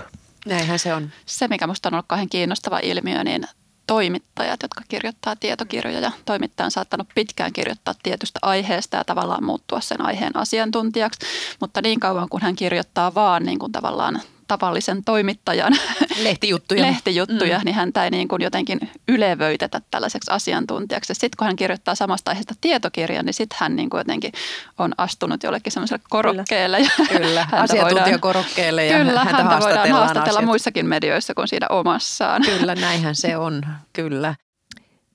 Näinhän 0.46 0.80
se 0.80 0.94
on. 0.94 1.10
Se, 1.26 1.48
mikä 1.48 1.68
minusta 1.68 1.90
on 1.90 1.94
ollut 1.94 2.06
kauhean 2.08 2.30
kiinnostava 2.30 2.80
ilmiö, 2.84 3.24
niin 3.24 3.48
toimittajat, 3.88 4.62
jotka 4.62 4.82
kirjoittaa 4.88 5.36
tietokirjoja 5.36 6.00
ja 6.00 6.12
toimittaja 6.26 6.66
on 6.66 6.72
saattanut 6.72 7.08
pitkään 7.16 7.54
kirjoittaa 7.54 7.94
tietystä 8.04 8.40
aiheesta 8.42 8.98
ja 8.98 9.04
tavallaan 9.04 9.44
muuttua 9.44 9.82
sen 9.82 10.02
aiheen 10.02 10.38
asiantuntijaksi, 10.38 11.20
mutta 11.60 11.82
niin 11.82 12.00
kauan 12.00 12.30
kun 12.30 12.42
hän 12.42 12.56
kirjoittaa 12.56 13.14
vaan 13.14 13.44
niin 13.44 13.60
kuin 13.60 13.72
tavallaan 13.72 14.22
tavallisen 14.52 15.04
toimittajan 15.04 15.74
lehtijuttuja, 16.24 16.82
lehtijuttuja 16.82 17.58
mm. 17.58 17.66
niin 17.66 17.76
häntä 17.76 18.04
ei 18.04 18.12
niin 18.12 18.28
kuin 18.28 18.42
jotenkin 18.42 18.80
ylevöitetä 19.08 19.82
tällaiseksi 19.92 20.32
asiantuntijaksi. 20.32 21.14
Sitten 21.14 21.38
kun 21.38 21.48
hän 21.48 21.56
kirjoittaa 21.56 21.96
samasta 21.96 22.32
aiheesta 22.32 22.54
tietokirjan, 22.62 23.26
niin 23.26 23.34
sitten 23.34 23.58
hän 23.62 23.76
niin 23.76 23.90
kuin 23.90 24.00
jotenkin 24.00 24.32
on 24.78 24.94
astunut 24.98 25.44
jollekin 25.44 25.72
semmoiselle 25.72 26.04
korokkeelle. 26.10 26.78
Kyllä, 26.78 27.08
kyllä. 27.18 27.48
asiantuntijakorokkeelle 27.52 28.86
ja 28.86 28.98
kyllä, 28.98 29.24
häntä, 29.24 29.44
häntä 29.44 29.66
voidaan 29.66 29.92
haastatella 29.92 30.40
asiat. 30.40 30.46
muissakin 30.46 30.86
medioissa 30.86 31.34
kuin 31.34 31.48
siinä 31.48 31.68
omassaan. 31.70 32.42
Kyllä, 32.42 32.76
näinhän 32.76 33.16
se 33.16 33.38
on, 33.38 33.66
kyllä. 33.94 34.36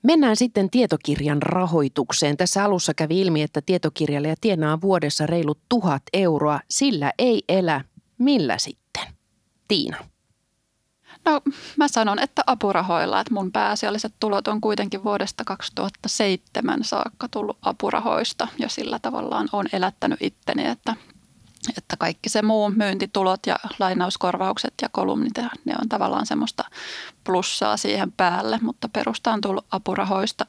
Mennään 0.03 0.35
sitten 0.35 0.69
tietokirjan 0.69 1.41
rahoitukseen. 1.41 2.37
Tässä 2.37 2.63
alussa 2.63 2.93
kävi 2.93 3.21
ilmi, 3.21 3.41
että 3.41 3.61
tietokirjailija 3.65 4.35
tienaa 4.41 4.81
vuodessa 4.81 5.25
reilut 5.25 5.59
tuhat 5.69 6.03
euroa. 6.13 6.59
Sillä 6.69 7.11
ei 7.17 7.43
elä. 7.49 7.81
Millä 8.17 8.57
sitten? 8.57 8.86
Tiina? 9.67 9.97
No 11.25 11.41
mä 11.77 11.87
sanon, 11.87 12.19
että 12.19 12.43
apurahoilla, 12.47 13.19
että 13.19 13.33
mun 13.33 13.51
pääasialliset 13.51 14.13
tulot 14.19 14.47
on 14.47 14.61
kuitenkin 14.61 15.03
vuodesta 15.03 15.43
2007 15.43 16.83
saakka 16.83 17.27
tullut 17.31 17.57
apurahoista 17.61 18.47
ja 18.59 18.69
sillä 18.69 18.99
tavallaan 18.99 19.49
on 19.51 19.65
elättänyt 19.73 20.21
itteni, 20.21 20.65
että, 20.65 20.95
että 21.77 21.97
kaikki 21.97 22.29
se 22.29 22.41
muu 22.41 22.69
myyntitulot 22.69 23.47
ja 23.47 23.55
lainauskorvaukset 23.79 24.73
ja 24.81 24.89
kolumnit, 24.91 25.37
ne 25.65 25.75
on 25.81 25.89
tavallaan 25.89 26.25
semmoista 26.25 26.63
plussaa 27.23 27.77
siihen 27.77 28.11
päälle, 28.11 28.59
mutta 28.61 28.89
perusta 28.89 29.33
on 29.33 29.41
tullut 29.41 29.65
apurahoista. 29.71 30.45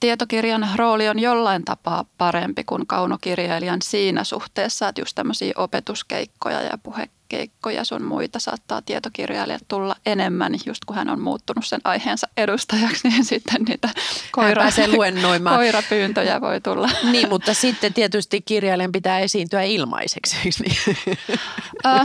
Tietokirjan 0.00 0.68
rooli 0.76 1.08
on 1.08 1.18
jollain 1.18 1.64
tapaa 1.64 2.04
parempi 2.18 2.64
kuin 2.64 2.86
kaunokirjailijan 2.86 3.82
siinä 3.82 4.24
suhteessa, 4.24 4.88
että 4.88 5.00
just 5.00 5.14
tämmöisiä 5.14 5.52
opetuskeikkoja 5.56 6.62
ja 6.62 6.78
puhe 6.82 7.08
keikkoja 7.30 7.84
sun 7.84 8.02
muita 8.02 8.38
saattaa 8.38 8.82
tietokirjailijat 8.82 9.62
tulla 9.68 9.96
enemmän, 10.06 10.54
just 10.66 10.84
kun 10.84 10.96
hän 10.96 11.10
on 11.10 11.20
muuttunut 11.20 11.66
sen 11.66 11.80
aiheensa 11.84 12.28
edustajaksi, 12.36 13.08
niin 13.08 13.24
sitten 13.24 13.62
niitä 13.68 13.88
koira, 14.32 14.64
luennoimaan. 14.96 15.56
koirapyyntöjä 15.56 16.40
voi 16.40 16.60
tulla. 16.60 16.90
Niin, 17.10 17.28
mutta 17.28 17.54
sitten 17.54 17.94
tietysti 17.94 18.40
kirjailijan 18.40 18.92
pitää 18.92 19.18
esiintyä 19.18 19.62
ilmaiseksi, 19.62 20.36
niin? 20.44 20.76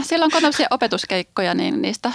Silloin 0.02 0.30
kun 0.30 0.44
on 0.44 0.52
opetuskeikkoja, 0.70 1.54
niin 1.54 1.82
niistä 1.82 2.12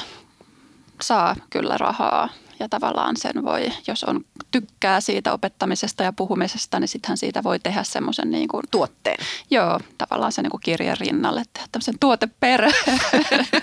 saa 1.01 1.35
kyllä 1.49 1.77
rahaa 1.77 2.29
ja 2.61 2.69
tavallaan 2.69 3.17
sen 3.17 3.43
voi, 3.45 3.71
jos 3.87 4.03
on 4.03 4.25
tykkää 4.51 5.01
siitä 5.01 5.33
opettamisesta 5.33 6.03
ja 6.03 6.13
puhumisesta, 6.13 6.79
niin 6.79 6.87
sittenhän 6.87 7.17
siitä 7.17 7.43
voi 7.43 7.59
tehdä 7.59 7.83
semmoisen 7.83 8.31
niin 8.31 8.47
kuin, 8.47 8.63
Tuotteen. 8.71 9.17
joo, 9.49 9.79
tavallaan 9.97 10.31
sen 10.31 10.43
niin 10.43 10.51
kuin 10.51 10.61
kirjan 10.61 10.97
rinnalle, 10.99 11.43
tehdä 11.53 11.67
tämmöisen 11.71 11.99
tuoteperä. 11.99 12.71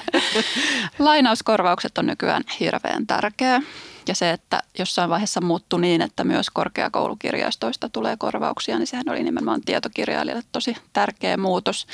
Lainauskorvaukset 0.99 1.99
on 1.99 2.07
nykyään 2.07 2.43
hirveän 2.61 3.07
tärkeä. 3.07 3.63
Ja 4.09 4.14
se, 4.14 4.31
että 4.31 4.62
jossain 4.79 5.11
vaiheessa 5.11 5.40
muuttui 5.40 5.81
niin, 5.81 6.03
että 6.03 6.25
myös 6.25 6.51
korkeakoulukirjastoista 6.51 7.88
tulee 7.88 8.16
korvauksia, 8.16 8.79
niin 8.79 8.87
sehän 8.87 9.09
oli 9.09 9.23
nimenomaan 9.23 9.61
tietokirjailijalle 9.61 10.42
tosi 10.53 10.77
tärkeä 10.92 11.37
muutos. 11.37 11.87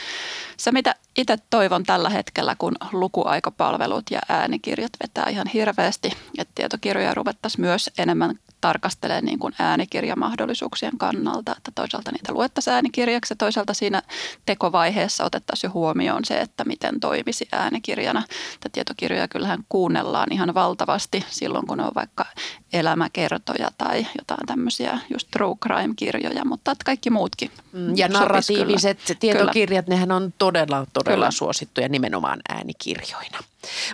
Se, 0.56 0.72
mitä 0.72 0.94
itse 1.16 1.38
toivon 1.50 1.84
tällä 1.84 2.08
hetkellä, 2.08 2.56
kun 2.58 2.74
lukuaikapalvelut 2.92 4.10
ja 4.10 4.20
äänikirjat 4.28 4.92
vetää 5.02 5.28
ihan 5.30 5.46
hirveästi, 5.46 6.12
että 6.38 6.52
tietokirjoja 6.54 7.14
ruvettaisiin 7.14 7.60
myös 7.60 7.90
enemmän 7.98 8.38
tarkastelemaan 8.64 9.24
niin 9.24 9.38
kuin 9.38 9.54
äänikirjamahdollisuuksien 9.58 10.98
kannalta, 10.98 11.54
että 11.56 11.70
toisaalta 11.74 12.12
niitä 12.12 12.32
luettaisiin 12.32 12.74
äänikirjaksi 12.74 13.32
ja 13.32 13.36
toisaalta 13.36 13.74
siinä 13.74 14.02
tekovaiheessa 14.46 15.24
otettaisiin 15.24 15.72
huomioon 15.72 16.24
se, 16.24 16.40
että 16.40 16.64
miten 16.64 17.00
toimisi 17.00 17.48
äänikirjana. 17.52 18.22
Että 18.54 18.68
tietokirjoja 18.72 19.28
kyllähän 19.28 19.64
kuunnellaan 19.68 20.32
ihan 20.32 20.54
valtavasti 20.54 21.24
silloin, 21.30 21.66
kun 21.66 21.78
ne 21.78 21.84
on 21.84 21.92
vaikka 21.94 22.24
elämäkertoja 22.72 23.68
tai 23.78 24.06
jotain 24.18 24.46
tämmöisiä 24.46 24.98
just 25.12 25.28
true 25.30 25.56
crime-kirjoja, 25.62 26.44
mutta 26.44 26.70
että 26.70 26.84
kaikki 26.84 27.10
muutkin. 27.10 27.50
Mm, 27.72 27.96
Ja 27.96 28.08
narratiiviset 28.08 28.98
kyllä. 29.06 29.18
tietokirjat, 29.20 29.86
nehän 29.86 30.12
on 30.12 30.34
todella, 30.38 30.86
todella 30.92 31.16
Kyllä. 31.16 31.30
suosittuja 31.30 31.88
nimenomaan 31.88 32.40
äänikirjoina. 32.48 33.38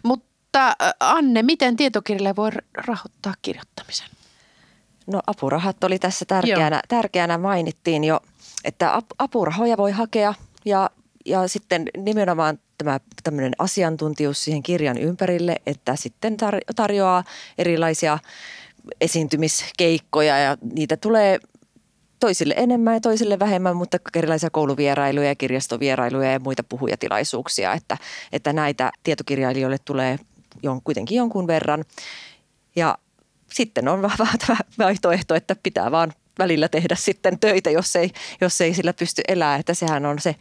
Mutta 0.02 0.68
äh, 0.68 0.74
Anne, 1.00 1.42
miten 1.42 1.76
tietokirjalle 1.76 2.36
voi 2.36 2.50
rahoittaa 2.74 3.34
kirjoittamisen? 3.42 4.19
No 5.10 5.20
apurahat 5.26 5.84
oli 5.84 5.98
tässä 5.98 6.24
tärkeänä, 6.24 6.82
tärkeänä 6.88 7.38
mainittiin 7.38 8.04
jo, 8.04 8.20
että 8.64 8.96
ap- 8.96 9.14
apurahoja 9.18 9.76
voi 9.76 9.90
hakea 9.90 10.34
ja, 10.64 10.90
ja 11.26 11.48
sitten 11.48 11.86
nimenomaan 11.96 12.58
tämä 12.78 13.00
tämmöinen 13.22 13.52
asiantuntijuus 13.58 14.44
siihen 14.44 14.62
kirjan 14.62 14.98
ympärille, 14.98 15.56
että 15.66 15.96
sitten 15.96 16.36
tar- 16.42 16.74
tarjoaa 16.76 17.24
erilaisia 17.58 18.18
esiintymiskeikkoja 19.00 20.38
ja 20.38 20.56
niitä 20.74 20.96
tulee 20.96 21.38
toisille 22.20 22.54
enemmän 22.56 22.94
ja 22.94 23.00
toisille 23.00 23.38
vähemmän, 23.38 23.76
mutta 23.76 23.98
erilaisia 24.14 24.50
kouluvierailuja 24.50 25.28
ja 25.28 25.34
kirjastovierailuja 25.34 26.32
ja 26.32 26.40
muita 26.40 26.64
puhujatilaisuuksia, 26.64 27.72
että, 27.72 27.96
että 28.32 28.52
näitä 28.52 28.92
tietokirjailijoille 29.02 29.78
tulee 29.84 30.18
jon, 30.62 30.82
kuitenkin 30.82 31.16
jonkun 31.16 31.46
verran. 31.46 31.84
Ja 32.76 32.98
sitten 33.52 33.88
on 33.88 34.02
vaihtoehto, 34.78 35.34
että 35.34 35.56
pitää 35.62 35.90
vaan 35.90 36.12
välillä 36.38 36.68
tehdä 36.68 36.94
sitten 36.94 37.38
töitä, 37.38 37.70
jos 37.70 37.96
ei, 37.96 38.10
jos 38.40 38.60
ei 38.60 38.74
sillä 38.74 38.92
pysty 38.92 39.22
elämään, 39.28 39.60
että 39.60 39.74
sehän 39.74 40.06
on 40.06 40.18
se 40.18 40.34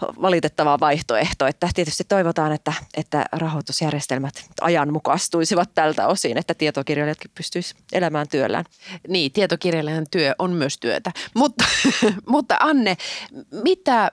valitettava 0.00 0.80
vaihtoehto, 0.80 1.46
että 1.46 1.68
tietysti 1.74 2.04
toivotaan, 2.04 2.52
että, 2.52 2.72
että 2.96 3.24
rahoitusjärjestelmät 3.32 4.44
ajanmukaistuisivat 4.60 5.70
tältä 5.74 6.06
osin, 6.06 6.38
että 6.38 6.54
tietokirjailijatkin 6.54 7.30
pystyisivät 7.34 7.82
elämään 7.92 8.28
työllään. 8.28 8.64
Niin, 9.08 9.32
tietokirjailijan 9.32 10.06
työ 10.10 10.34
on 10.38 10.50
myös 10.52 10.78
työtä. 10.78 11.12
Mutta, 11.34 11.64
mutta 12.28 12.56
Anne, 12.60 12.96
mitä 13.50 14.12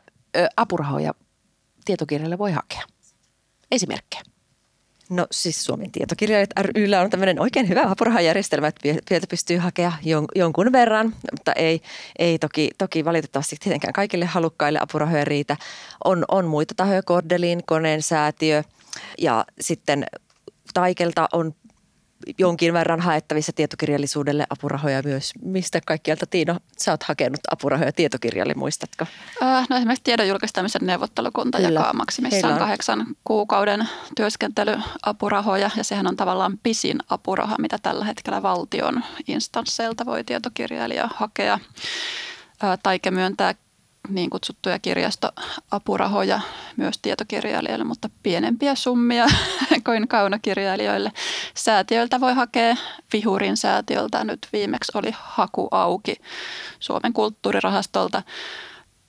apurahoja 0.58 1.14
tietokirjalle 1.86 2.38
voi 2.38 2.52
hakea? 2.52 2.82
Esimerkkejä. 3.72 4.33
No 5.10 5.28
siis 5.32 5.66
Suomen 5.66 5.92
tietokirjailijat 5.92 6.50
ryllä 6.58 7.02
on 7.02 7.10
tämmöinen 7.10 7.40
oikein 7.40 7.70
hyvä 7.70 7.82
apurahajärjestelmä, 7.90 8.68
että 8.68 8.90
sieltä 9.08 9.28
pystyy 9.30 9.58
hakea 9.58 9.92
jon- 10.02 10.32
jonkun 10.36 10.72
verran, 10.72 11.16
mutta 11.32 11.54
ei, 11.54 11.82
ei 12.20 12.40
toki, 12.40 12.70
toki 12.78 13.06
valitettavasti 13.06 13.56
tietenkään 13.60 13.94
kaikille 13.94 14.26
halukkaille 14.26 14.80
apurahoja 14.82 15.26
riitä. 15.26 15.58
On, 16.04 16.26
on 16.28 16.46
muita 16.46 16.74
tahoja, 16.78 17.04
Kordelin, 17.04 17.62
Koneen 17.66 18.02
säätiö 18.02 18.64
ja 19.18 19.46
sitten 19.62 20.06
Taikelta 20.74 21.28
on 21.34 21.56
jonkin 22.38 22.74
verran 22.74 23.00
haettavissa 23.00 23.52
tietokirjallisuudelle 23.54 24.46
apurahoja 24.50 25.02
myös. 25.06 25.32
Mistä 25.42 25.82
kaikkialta 25.86 26.26
Tiina, 26.26 26.60
sä 26.78 26.92
oot 26.92 27.04
hakenut 27.04 27.40
apurahoja 27.52 27.92
tietokirjalle, 27.92 28.54
muistatko? 28.54 29.06
Äh, 29.44 29.68
No 29.70 29.76
esimerkiksi 29.76 30.04
tiedon 30.04 30.28
julkistamisen 30.28 30.82
neuvottelukunta 30.86 31.58
Kyllä. 31.58 31.80
jakaa 31.80 31.94
maksimissaan 31.94 32.60
kahdeksan 32.60 33.06
kuukauden 33.24 33.90
työskentelyapurahoja 34.16 35.70
ja 35.78 35.84
sehän 35.84 36.08
on 36.08 36.16
tavallaan 36.16 36.60
pisin 36.64 36.98
apuraha, 37.10 37.56
mitä 37.60 37.78
tällä 37.82 38.06
hetkellä 38.06 38.44
valtion 38.44 39.04
instansseilta 39.28 40.06
voi 40.06 40.24
tietokirjailija 40.24 41.10
hakea. 41.16 41.60
Ää, 42.62 42.78
Taike 42.84 43.12
myöntää 43.12 43.56
niin 44.10 44.30
kutsuttuja 44.30 44.80
kirjastoapurahoja 44.80 46.40
myös 46.78 47.00
tietokirjailijoille, 47.02 47.86
mutta 47.86 48.10
pienempiä 48.24 48.76
summia 48.76 49.26
kuin 49.86 50.08
kaunokirjailijoille. 50.08 51.12
Säätiöiltä 51.54 52.20
voi 52.20 52.34
hakea 52.34 52.76
Vihurin 53.14 53.58
säätiöltä. 53.58 54.24
Nyt 54.24 54.48
viimeksi 54.54 54.92
oli 54.96 55.10
haku 55.14 55.68
auki 55.72 56.16
Suomen 56.80 57.14
kulttuurirahastolta. 57.14 58.24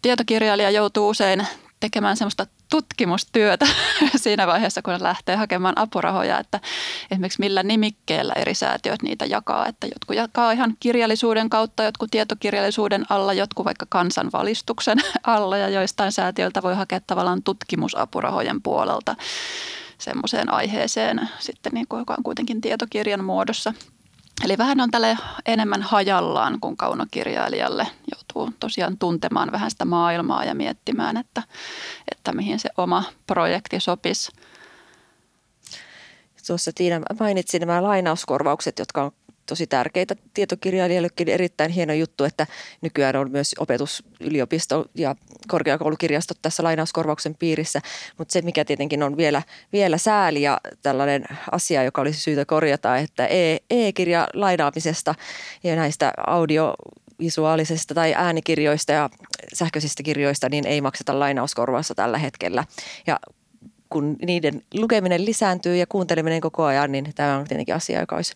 Tietokirjailija 0.02 0.70
joutuu 0.70 1.09
usein 1.09 1.46
tekemään 1.80 2.16
semmoista 2.16 2.46
tutkimustyötä 2.70 3.66
siinä 4.16 4.46
vaiheessa, 4.46 4.83
kun 4.83 4.94
lähtee 5.00 5.37
hakemaan 5.37 5.79
apurahoja, 5.79 6.38
että 6.38 6.61
esimerkiksi 7.11 7.40
millä 7.40 7.62
nimikkeellä 7.62 8.33
eri 8.37 8.55
säätiöt 8.55 9.03
niitä 9.03 9.24
jakaa, 9.24 9.66
että 9.66 9.87
jotkut 9.87 10.16
jakaa 10.16 10.53
ihan 10.53 10.74
kirjallisuuden 10.81 11.50
kautta, 11.50 11.83
jotkut 11.83 12.11
tietokirjallisuuden 12.11 13.05
alla, 13.11 13.33
jotkut 13.33 13.64
vaikka 13.64 13.87
kansanvalistuksen 13.88 14.98
alla 15.24 15.57
ja 15.57 15.68
joistain 15.68 16.12
säätiöiltä 16.12 16.62
voi 16.62 16.74
hakea 16.74 17.00
tavallaan 17.07 17.42
tutkimusapurahojen 17.42 18.62
puolelta 18.62 19.16
semmoiseen 19.98 20.53
aiheeseen 20.53 21.29
sitten, 21.38 21.72
niin 21.72 21.87
kuin, 21.88 21.98
joka 21.98 22.14
on 22.18 22.24
kuitenkin 22.24 22.61
tietokirjan 22.61 23.24
muodossa. 23.24 23.74
Eli 24.44 24.59
vähän 24.59 24.81
on 24.81 24.90
tälle 24.90 25.18
enemmän 25.47 25.83
hajallaan 25.83 26.61
kuin 26.61 26.77
kaunokirjailijalle. 26.77 27.87
Joutuu 28.14 28.57
tosiaan 28.61 28.99
tuntemaan 28.99 29.53
vähän 29.53 29.70
sitä 29.70 29.85
maailmaa 29.85 30.44
ja 30.44 30.55
miettimään, 30.55 31.16
että, 31.16 31.42
että 32.12 32.33
mihin 32.33 32.59
se 32.59 32.68
oma 32.77 33.05
projekti 33.27 33.81
sopisi. 33.81 34.33
Tuossa 36.47 36.70
Tiina 36.75 37.01
mainitsi 37.20 37.59
nämä 37.59 37.83
lainauskorvaukset, 37.83 38.79
jotka 38.79 39.03
on 39.03 39.12
tosi 39.46 39.66
tärkeitä 39.66 40.16
tietokirjailijallekin. 40.35 41.28
Erittäin 41.28 41.70
hieno 41.70 41.92
juttu, 41.92 42.24
että 42.24 42.46
nykyään 42.80 43.16
on 43.16 43.30
myös 43.30 43.54
opetus, 43.59 44.04
yliopisto 44.20 44.87
ja 44.94 45.16
korkeakoulukirjastot 45.48 46.38
tässä 46.42 46.62
lainauskorvauksen 46.62 47.35
piirissä. 47.35 47.80
Mutta 48.18 48.33
se, 48.33 48.42
mikä 48.42 48.64
tietenkin 48.64 49.02
on 49.02 49.16
vielä, 49.16 49.42
vielä 49.72 49.98
sääli 49.98 50.42
ja 50.42 50.61
tällainen 50.83 51.24
asia, 51.52 51.83
joka 51.83 52.00
olisi 52.00 52.20
syytä 52.20 52.44
korjata, 52.44 52.96
että 52.96 53.26
e- 53.26 53.59
e-kirja 53.70 54.28
lainaamisesta 54.35 55.14
ja 55.64 55.76
näistä 55.76 56.12
audio 56.26 56.74
visuaalisesta 57.18 57.94
tai 57.94 58.14
äänikirjoista 58.16 58.92
ja 58.92 59.11
sähköisistä 59.54 60.02
kirjoista, 60.02 60.48
niin 60.48 60.66
ei 60.66 60.80
makseta 60.80 61.18
lainauskorvausta 61.18 61.94
tällä 61.94 62.18
hetkellä. 62.18 62.64
Ja 63.07 63.20
kun 63.90 64.16
niiden 64.26 64.62
lukeminen 64.74 65.24
lisääntyy 65.24 65.76
ja 65.76 65.87
kuunteleminen 65.87 66.40
koko 66.40 66.64
ajan, 66.64 66.92
niin 66.92 67.12
tämä 67.14 67.38
on 67.38 67.44
tietenkin 67.44 67.74
asia, 67.74 68.00
joka 68.00 68.16
olisi 68.16 68.35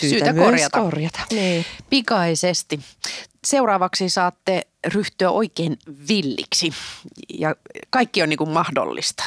syytä, 0.00 0.14
Syytä 0.16 0.32
myös 0.32 0.44
korjata. 0.44 0.80
korjata. 0.80 1.20
Niin. 1.30 1.64
Pikaisesti. 1.90 2.80
Seuraavaksi 3.46 4.08
saatte 4.08 4.62
ryhtyä 4.86 5.30
oikein 5.30 5.78
villiksi 6.08 6.72
ja 7.38 7.56
kaikki 7.90 8.22
on 8.22 8.28
niin 8.28 8.38
kuin 8.38 8.50
mahdollista. 8.50 9.24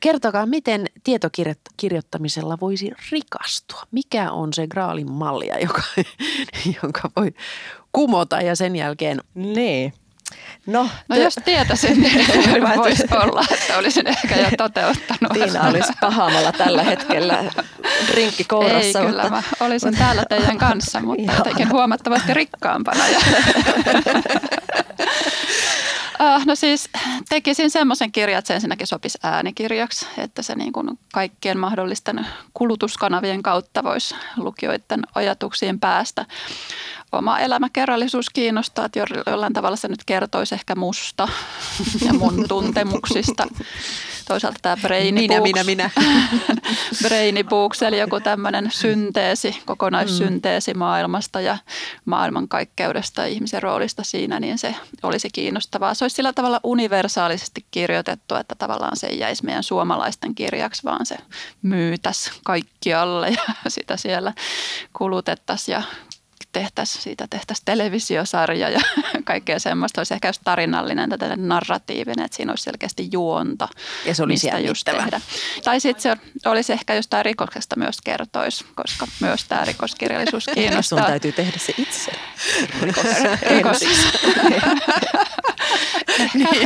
Kertokaa, 0.00 0.46
miten 0.46 0.86
tietokirjoittamisella 1.04 2.58
voisi 2.60 2.90
rikastua. 3.10 3.82
Mikä 3.90 4.30
on 4.32 4.52
se 4.52 4.66
graalin 4.66 5.12
mallia, 5.12 5.58
joka, 5.58 5.82
jonka 6.82 7.10
voi 7.16 7.34
kumota 7.92 8.40
ja 8.40 8.56
sen 8.56 8.76
jälkeen 8.76 9.20
niin. 9.34 9.92
No, 10.66 10.82
No 11.08 11.16
te- 11.16 11.22
jos 11.22 11.34
tietäisin, 11.44 12.00
niin 12.00 12.26
voisi 12.76 13.04
olla, 13.22 13.44
että 13.50 13.78
olisin 13.78 14.06
ehkä 14.06 14.34
jo 14.36 14.46
toteuttanut. 14.58 15.32
Tiina 15.32 15.68
olisi 15.68 15.92
pahamalla 16.00 16.52
tällä 16.52 16.82
hetkellä 16.82 17.44
drinkki 18.06 18.42
Ei 18.42 18.46
kourassa. 18.48 18.98
kyllä, 19.00 19.22
mutta, 19.22 19.30
mä 19.30 19.42
olisin 19.66 19.96
täällä 19.96 20.22
teidän 20.28 20.58
kanssa, 20.58 21.00
mutta 21.00 21.32
jotenkin 21.32 21.70
huomattavasti 21.72 22.34
rikkaampana. 22.34 23.08
Ja 23.08 23.20
Ah, 26.22 26.46
No 26.46 26.54
siis 26.54 26.88
tekisin 27.28 27.70
semmoisen 27.70 28.12
kirjan, 28.12 28.38
että 28.38 28.48
se 28.48 28.54
ensinnäkin 28.54 28.86
sopisi 28.86 29.18
äänikirjaksi, 29.22 30.06
että 30.18 30.42
se 30.42 30.54
niin 30.54 30.72
kuin 30.72 30.98
kaikkien 31.12 31.58
mahdollisten 31.58 32.26
kulutuskanavien 32.54 33.42
kautta 33.42 33.84
voisi 33.84 34.14
lukijoiden 34.36 35.02
ajatuksiin 35.14 35.80
päästä. 35.80 36.26
Oma 37.12 37.38
elämäkerrallisuus 37.38 38.30
kiinnostaa, 38.30 38.84
että 38.84 38.98
jo- 38.98 39.04
jollain 39.26 39.52
tavalla 39.52 39.76
se 39.76 39.88
nyt 39.88 40.04
kertoisi 40.04 40.54
ehkä 40.54 40.74
musta 40.74 41.28
ja 42.06 42.12
mun 42.12 42.44
tuntemuksista. 42.48 43.46
Toisaalta 44.28 44.58
tämä 44.62 44.76
Brainy 44.76 45.12
Minä, 45.12 45.34
Books, 45.34 45.50
minä, 45.52 45.64
minä. 45.64 45.90
Brainy 47.08 47.44
Books, 47.44 47.82
eli 47.82 47.98
joku 47.98 48.20
tämmöinen 48.20 48.68
synteesi, 48.72 49.62
kokonaissynteesi 49.66 50.74
maailmasta 50.74 51.40
ja 51.40 51.58
maailmankaikkeudesta 52.04 53.20
ja 53.20 53.26
ihmisen 53.26 53.62
roolista 53.62 54.02
siinä, 54.02 54.40
niin 54.40 54.58
se 54.58 54.74
olisi 55.02 55.30
kiinnostavaa. 55.30 55.94
Se 55.94 56.04
olisi 56.04 56.16
sillä 56.16 56.32
tavalla 56.32 56.60
universaalisesti 56.62 57.64
kirjoitettu, 57.70 58.34
että 58.34 58.54
tavallaan 58.54 58.96
se 58.96 59.06
ei 59.06 59.18
jäisi 59.18 59.44
meidän 59.44 59.62
suomalaisten 59.62 60.34
kirjaksi, 60.34 60.84
vaan 60.84 61.06
se 61.06 61.16
myytäisi 61.62 62.30
kaikkialle 62.44 63.28
ja 63.28 63.42
sitä 63.68 63.96
siellä 63.96 64.32
kulutettaisiin 64.92 65.72
ja 65.72 65.82
tehtäisiin, 66.52 67.02
siitä 67.02 67.26
tehtäisiin 67.30 67.64
televisiosarja 67.64 68.68
ja 68.68 68.80
kaikkea 69.24 69.58
semmoista. 69.58 70.00
Olisi 70.00 70.14
ehkä 70.14 70.28
just 70.28 70.40
tarinallinen 70.44 71.10
tai 71.10 71.36
narratiivinen, 71.36 72.24
että 72.24 72.36
siinä 72.36 72.52
olisi 72.52 72.64
selkeästi 72.64 73.08
juonta. 73.12 73.68
Ja 74.04 74.14
se 74.14 74.22
olisi 74.22 74.46
mistä 74.46 74.58
just 74.58 74.84
tehdä. 74.84 75.20
Tai 75.64 75.80
sitten 75.80 76.02
se 76.02 76.16
olisi 76.46 76.72
ehkä 76.72 76.94
jostain 76.94 77.24
rikoksesta 77.24 77.76
myös 77.76 78.00
kertoisi, 78.04 78.64
koska 78.74 79.06
myös 79.20 79.44
tämä 79.44 79.64
rikoskirjallisuus 79.64 80.44
Sun 80.50 80.54
kiinnostaa. 80.54 81.06
täytyy 81.06 81.32
tehdä 81.32 81.58
se 81.58 81.74
itse. 81.78 82.12
Rikos. 82.82 83.06
Rikos. 83.50 83.80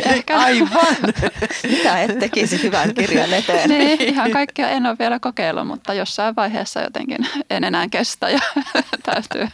Ehkä, 0.05 0.39
Aivan. 0.39 0.97
Mitä 1.71 2.03
et 2.03 2.19
tekisi 2.19 2.63
hyvän 2.63 2.95
kirjan 2.95 3.35
eteen? 3.35 3.69
niin, 3.69 4.01
ihan 4.01 4.31
kaikkea 4.31 4.69
en 4.69 4.87
ole 4.87 4.97
vielä 4.99 5.19
kokeillut, 5.19 5.67
mutta 5.67 5.95
jossain 5.95 6.37
vaiheessa 6.37 6.81
jotenkin 6.81 7.27
en 7.51 7.65
enää 7.65 7.89
kestä 7.89 8.31
ja 8.31 8.41
täytyy, 9.07 9.49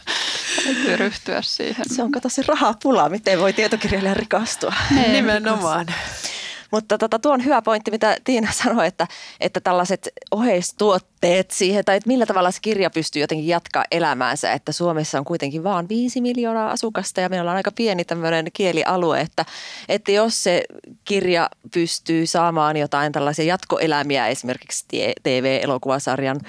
täytyy 0.65 0.95
ryhtyä 0.95 1.41
siihen. 1.41 1.85
Se 1.91 2.03
on 2.03 2.11
kato 2.11 2.29
se 2.29 2.43
rahapula, 2.47 3.09
miten 3.09 3.39
voi 3.39 3.53
tietokirjailija 3.53 4.13
rikastua. 4.13 4.73
Niin. 4.91 5.13
Nimenomaan. 5.13 5.85
Mutta 6.71 6.97
tota, 6.97 7.19
tuo 7.19 7.33
on 7.33 7.45
hyvä 7.45 7.61
pointti, 7.61 7.91
mitä 7.91 8.17
Tiina 8.23 8.51
sanoi, 8.63 8.87
että, 8.87 9.07
että 9.39 9.59
tällaiset 9.59 10.09
oheistuotteet 10.31 11.51
siihen, 11.51 11.85
tai 11.85 11.97
että 11.97 12.07
millä 12.07 12.25
tavalla 12.25 12.51
se 12.51 12.59
kirja 12.61 12.89
pystyy 12.89 13.21
jotenkin 13.21 13.47
jatkaa 13.47 13.85
elämäänsä, 13.91 14.53
että 14.53 14.71
Suomessa 14.71 15.19
on 15.19 15.25
kuitenkin 15.25 15.63
vain 15.63 15.89
viisi 15.89 16.21
miljoonaa 16.21 16.71
asukasta 16.71 17.21
ja 17.21 17.29
meillä 17.29 17.51
on 17.51 17.57
aika 17.57 17.71
pieni 17.71 18.05
tämmöinen 18.05 18.45
kielialue, 18.53 19.21
että, 19.21 19.45
että 19.89 20.11
jos 20.11 20.43
se 20.43 20.63
kirja 21.05 21.49
pystyy 21.73 22.25
saamaan 22.25 22.77
jotain 22.77 23.11
tällaisia 23.11 23.45
jatkoelämiä 23.45 24.27
esimerkiksi 24.27 24.85
TV-elokuvasarjan 25.23 26.39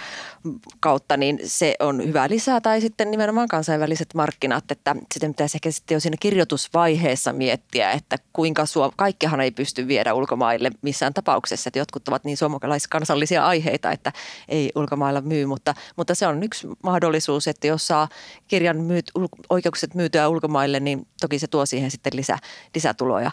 kautta, 0.80 1.16
niin 1.16 1.40
se 1.44 1.74
on 1.80 2.06
hyvä 2.06 2.28
lisää, 2.28 2.60
tai 2.60 2.80
sitten 2.80 3.10
nimenomaan 3.10 3.48
kansainväliset 3.48 4.08
markkinat, 4.14 4.70
että 4.70 4.96
sitten 5.14 5.30
pitäisi 5.30 5.56
ehkä 5.56 5.70
sitten 5.70 5.94
jo 5.94 6.00
siinä 6.00 6.16
kirjoitusvaiheessa 6.20 7.32
miettiä, 7.32 7.90
että 7.90 8.18
kuinka 8.32 8.66
suom- 8.66 8.92
kaikkihan 8.96 9.40
ei 9.40 9.50
pysty 9.50 9.88
viedä 9.88 10.11
ulkomaille 10.14 10.70
missään 10.82 11.14
tapauksessa, 11.14 11.68
että 11.68 11.78
jotkut 11.78 12.08
ovat 12.08 12.24
niin 12.24 12.36
suomalaiskansallisia 12.36 13.46
aiheita, 13.46 13.92
että 13.92 14.12
ei 14.48 14.72
ulkomailla 14.74 15.20
myy, 15.20 15.46
mutta, 15.46 15.74
mutta 15.96 16.14
se 16.14 16.26
on 16.26 16.42
yksi 16.42 16.68
mahdollisuus, 16.82 17.48
että 17.48 17.66
jos 17.66 17.86
saa 17.86 18.08
kirjan 18.48 18.80
myyt, 18.80 19.10
oikeukset 19.50 19.94
myytyä 19.94 20.28
ulkomaille, 20.28 20.80
niin 20.80 21.06
toki 21.20 21.38
se 21.38 21.46
tuo 21.46 21.66
siihen 21.66 21.90
sitten 21.90 22.16
lisä, 22.16 22.38
lisätuloja. 22.74 23.30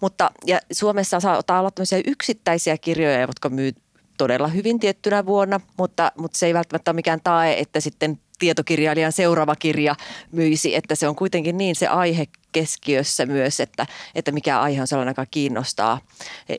Mutta 0.00 0.30
ja 0.46 0.60
Suomessa 0.72 1.20
saattaa 1.20 1.60
olla 1.60 1.70
tämmöisiä 1.70 2.00
yksittäisiä 2.06 2.78
kirjoja, 2.78 3.20
jotka 3.20 3.48
myy 3.48 3.72
todella 4.18 4.48
hyvin 4.48 4.80
tiettynä 4.80 5.26
vuonna, 5.26 5.60
mutta, 5.76 6.12
mutta 6.18 6.38
se 6.38 6.46
ei 6.46 6.54
välttämättä 6.54 6.90
ole 6.90 6.94
mikään 6.94 7.20
tae, 7.24 7.58
että 7.58 7.80
sitten 7.80 8.18
tietokirjailijan 8.42 9.12
seuraava 9.12 9.56
kirja 9.56 9.94
myisi, 10.32 10.74
että 10.74 10.94
se 10.94 11.08
on 11.08 11.16
kuitenkin 11.16 11.56
niin 11.56 11.76
se 11.76 11.86
aihe 11.86 12.26
keskiössä 12.52 13.26
myös, 13.26 13.60
että, 13.60 13.86
että 14.14 14.32
mikä 14.32 14.60
aihe 14.60 14.80
on 14.80 14.86
sellainen, 14.86 15.10
joka 15.10 15.26
kiinnostaa 15.26 16.00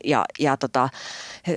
ja, 0.03 0.25
ja 0.39 0.57
tota, 0.57 0.89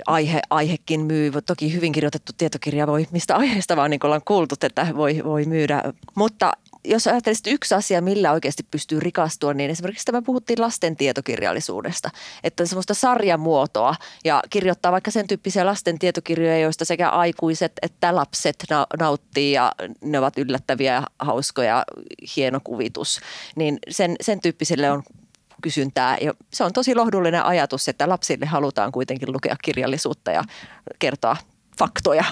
aihe, 0.07 0.41
aihekin 0.49 1.01
myy. 1.01 1.31
Toki 1.45 1.73
hyvin 1.73 1.91
kirjoitettu 1.91 2.31
tietokirja 2.37 2.87
voi 2.87 3.07
mistä 3.11 3.35
aiheesta 3.35 3.75
vaan 3.75 3.91
niin 3.91 3.99
kuin 3.99 4.07
ollaan 4.07 4.21
kuultu, 4.25 4.55
että 4.61 4.87
voi, 4.95 5.21
voi 5.23 5.45
myydä, 5.45 5.83
mutta 6.15 6.51
jos 6.85 7.07
ajattelisit 7.07 7.47
yksi 7.47 7.75
asia, 7.75 8.01
millä 8.01 8.31
oikeasti 8.31 8.63
pystyy 8.71 8.99
rikastua, 8.99 9.53
niin 9.53 9.71
esimerkiksi 9.71 10.05
tämä 10.05 10.21
puhuttiin 10.21 10.61
lasten 10.61 10.95
tietokirjallisuudesta, 10.95 12.09
että 12.43 12.65
semmoista 12.65 12.93
sarjamuotoa 12.93 13.95
ja 14.25 14.43
kirjoittaa 14.49 14.91
vaikka 14.91 15.11
sen 15.11 15.27
tyyppisiä 15.27 15.65
lasten 15.65 15.99
tietokirjoja, 15.99 16.59
joista 16.59 16.85
sekä 16.85 17.09
aikuiset 17.09 17.71
että 17.81 18.15
lapset 18.15 18.55
na- 18.69 18.87
nauttii 18.99 19.51
ja 19.51 19.71
ne 20.01 20.19
ovat 20.19 20.37
yllättäviä 20.37 20.93
ja 20.93 21.03
hauskoja, 21.19 21.85
hieno 22.35 22.59
kuvitus, 22.63 23.19
niin 23.55 23.79
sen, 23.89 24.15
sen 24.21 24.41
tyyppiselle 24.41 24.91
on 24.91 25.03
kysyntää. 25.61 26.17
Ja 26.21 26.33
se 26.53 26.63
on 26.63 26.73
tosi 26.73 26.95
lohdullinen 26.95 27.45
ajatus, 27.45 27.87
että 27.87 28.09
lapsille 28.09 28.45
halutaan 28.45 28.91
kuitenkin 28.91 29.33
lukea 29.33 29.55
kirjallisuutta 29.63 30.31
ja 30.31 30.43
kertoa 30.99 31.37
faktoja 31.79 32.23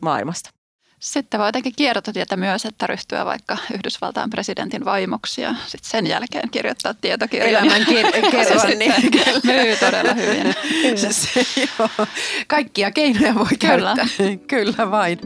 maailmasta. 0.00 0.57
Sitten 1.00 1.40
voi 1.40 1.48
jotenkin 1.48 1.72
kiertotietä 1.76 2.36
myös, 2.36 2.64
että 2.64 2.86
ryhtyä 2.86 3.24
vaikka 3.24 3.56
Yhdysvaltain 3.74 4.30
presidentin 4.30 4.84
vaimoksi 4.84 5.42
ja 5.42 5.54
sitten 5.66 5.90
sen 5.90 6.06
jälkeen 6.06 6.50
kirjoittaa 6.50 6.94
tietokirjan. 6.94 7.50
Elämän 7.50 7.82
ker- 7.82 8.30
kerran, 8.30 8.78
niin 8.78 8.92
kyllä. 9.10 9.40
myy 9.44 9.76
todella 9.76 10.14
hyvin. 10.14 10.54
Se, 10.96 11.12
se, 11.12 11.44
joo. 11.78 12.06
Kaikkia 12.46 12.90
keinoja 12.90 13.34
voi 13.34 13.46
Kyllä. 13.60 13.94
käyttää. 13.96 14.06
Kyllä 14.46 14.90
vain. 14.90 15.18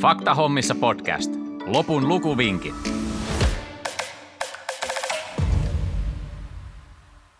Fakta 0.00 0.34
Hommissa 0.34 0.74
podcast. 0.74 1.32
Lopun 1.66 2.08
lukuvinkit. 2.08 2.74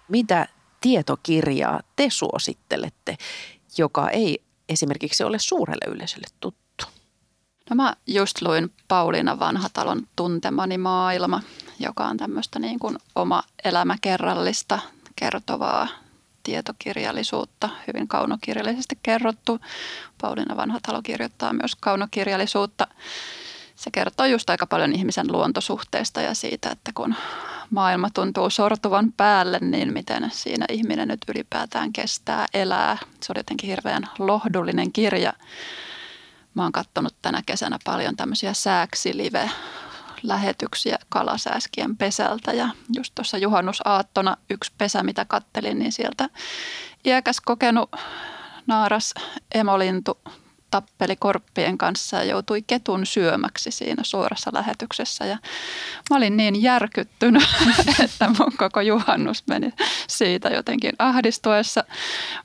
Mitä 0.09 0.47
tietokirjaa 0.81 1.81
te 1.97 2.07
suosittelette, 2.11 3.17
joka 3.79 4.11
ei 4.11 4.43
esimerkiksi 4.69 5.25
ole 5.25 5.39
suurelle 5.41 5.95
yleisölle 5.95 6.27
tuttu? 6.41 6.63
No 7.73 7.77
mä 7.77 7.97
just 8.07 8.43
luin 8.43 8.73
Pauliina 8.89 9.39
Vanhatalon 9.39 10.07
Tuntemani 10.17 10.79
maailma, 10.79 11.41
joka 11.79 12.07
on 12.07 12.17
tämmöistä 12.17 12.59
niin 12.59 12.79
kuin 12.79 12.99
oma 13.15 13.43
elämäkerrallista 13.65 14.79
kertovaa 15.17 15.89
tietokirjallisuutta, 16.43 17.69
hyvin 17.87 18.09
kaunokirjallisesti 18.09 18.99
kerrottu. 19.03 19.61
Pauliina 20.21 20.57
Vanhatalo 20.57 21.03
kirjoittaa 21.03 21.53
myös 21.53 21.77
kaunokirjallisuutta. 21.81 22.87
Se 23.77 23.91
kertoo 23.91 24.27
just 24.27 24.51
aika 24.51 24.67
paljon 24.67 24.93
ihmisen 24.93 25.33
luontosuhteista 25.33 26.21
ja 26.21 26.35
siitä, 26.35 26.71
että 26.71 26.91
kun 26.95 27.15
maailma 27.71 28.11
tuntuu 28.11 28.51
sortuvan 28.51 29.13
päälle, 29.17 29.59
niin 29.61 29.93
miten 29.93 30.31
siinä 30.33 30.65
ihminen 30.69 31.09
nyt 31.09 31.21
ylipäätään 31.29 31.93
kestää 31.93 32.47
elää. 32.55 32.99
Se 33.21 33.33
oli 33.33 33.39
jotenkin 33.39 33.71
hirveän 33.71 34.09
lohdullinen 34.19 34.93
kirja. 34.93 35.33
Mä 36.55 36.63
oon 36.63 36.73
katsonut 36.73 37.15
tänä 37.23 37.43
kesänä 37.47 37.79
paljon 37.85 38.17
tämmöisiä 38.17 38.53
sääksilive 38.53 39.51
lähetyksiä 40.23 40.99
kalasääskien 41.09 41.97
pesältä 41.97 42.53
ja 42.53 42.69
just 42.97 43.15
tuossa 43.15 43.39
juhannusaattona 43.39 44.37
yksi 44.51 44.73
pesä, 44.79 45.03
mitä 45.03 45.25
kattelin, 45.25 45.79
niin 45.79 45.93
sieltä 45.93 46.29
iäkäs 47.05 47.41
kokenut 47.41 47.91
naaras 48.67 49.15
emolintu 49.55 50.19
tappeli 50.73 51.17
korppien 51.17 51.79
kanssa 51.79 52.17
ja 52.17 52.25
joutui 52.25 52.63
ketun 52.63 53.07
syömäksi 53.07 53.71
siinä 53.71 54.03
suorassa 54.05 54.51
lähetyksessä. 54.55 55.25
Ja 55.25 55.39
mä 56.11 56.17
olin 56.17 56.37
niin 56.37 56.63
järkyttynyt, 56.63 57.43
että 58.05 58.29
mun 58.39 58.53
koko 58.59 58.81
juhannus 58.81 59.47
meni 59.47 59.73
siitä 60.09 60.49
jotenkin 60.49 60.93
ahdistuessa. 60.99 61.85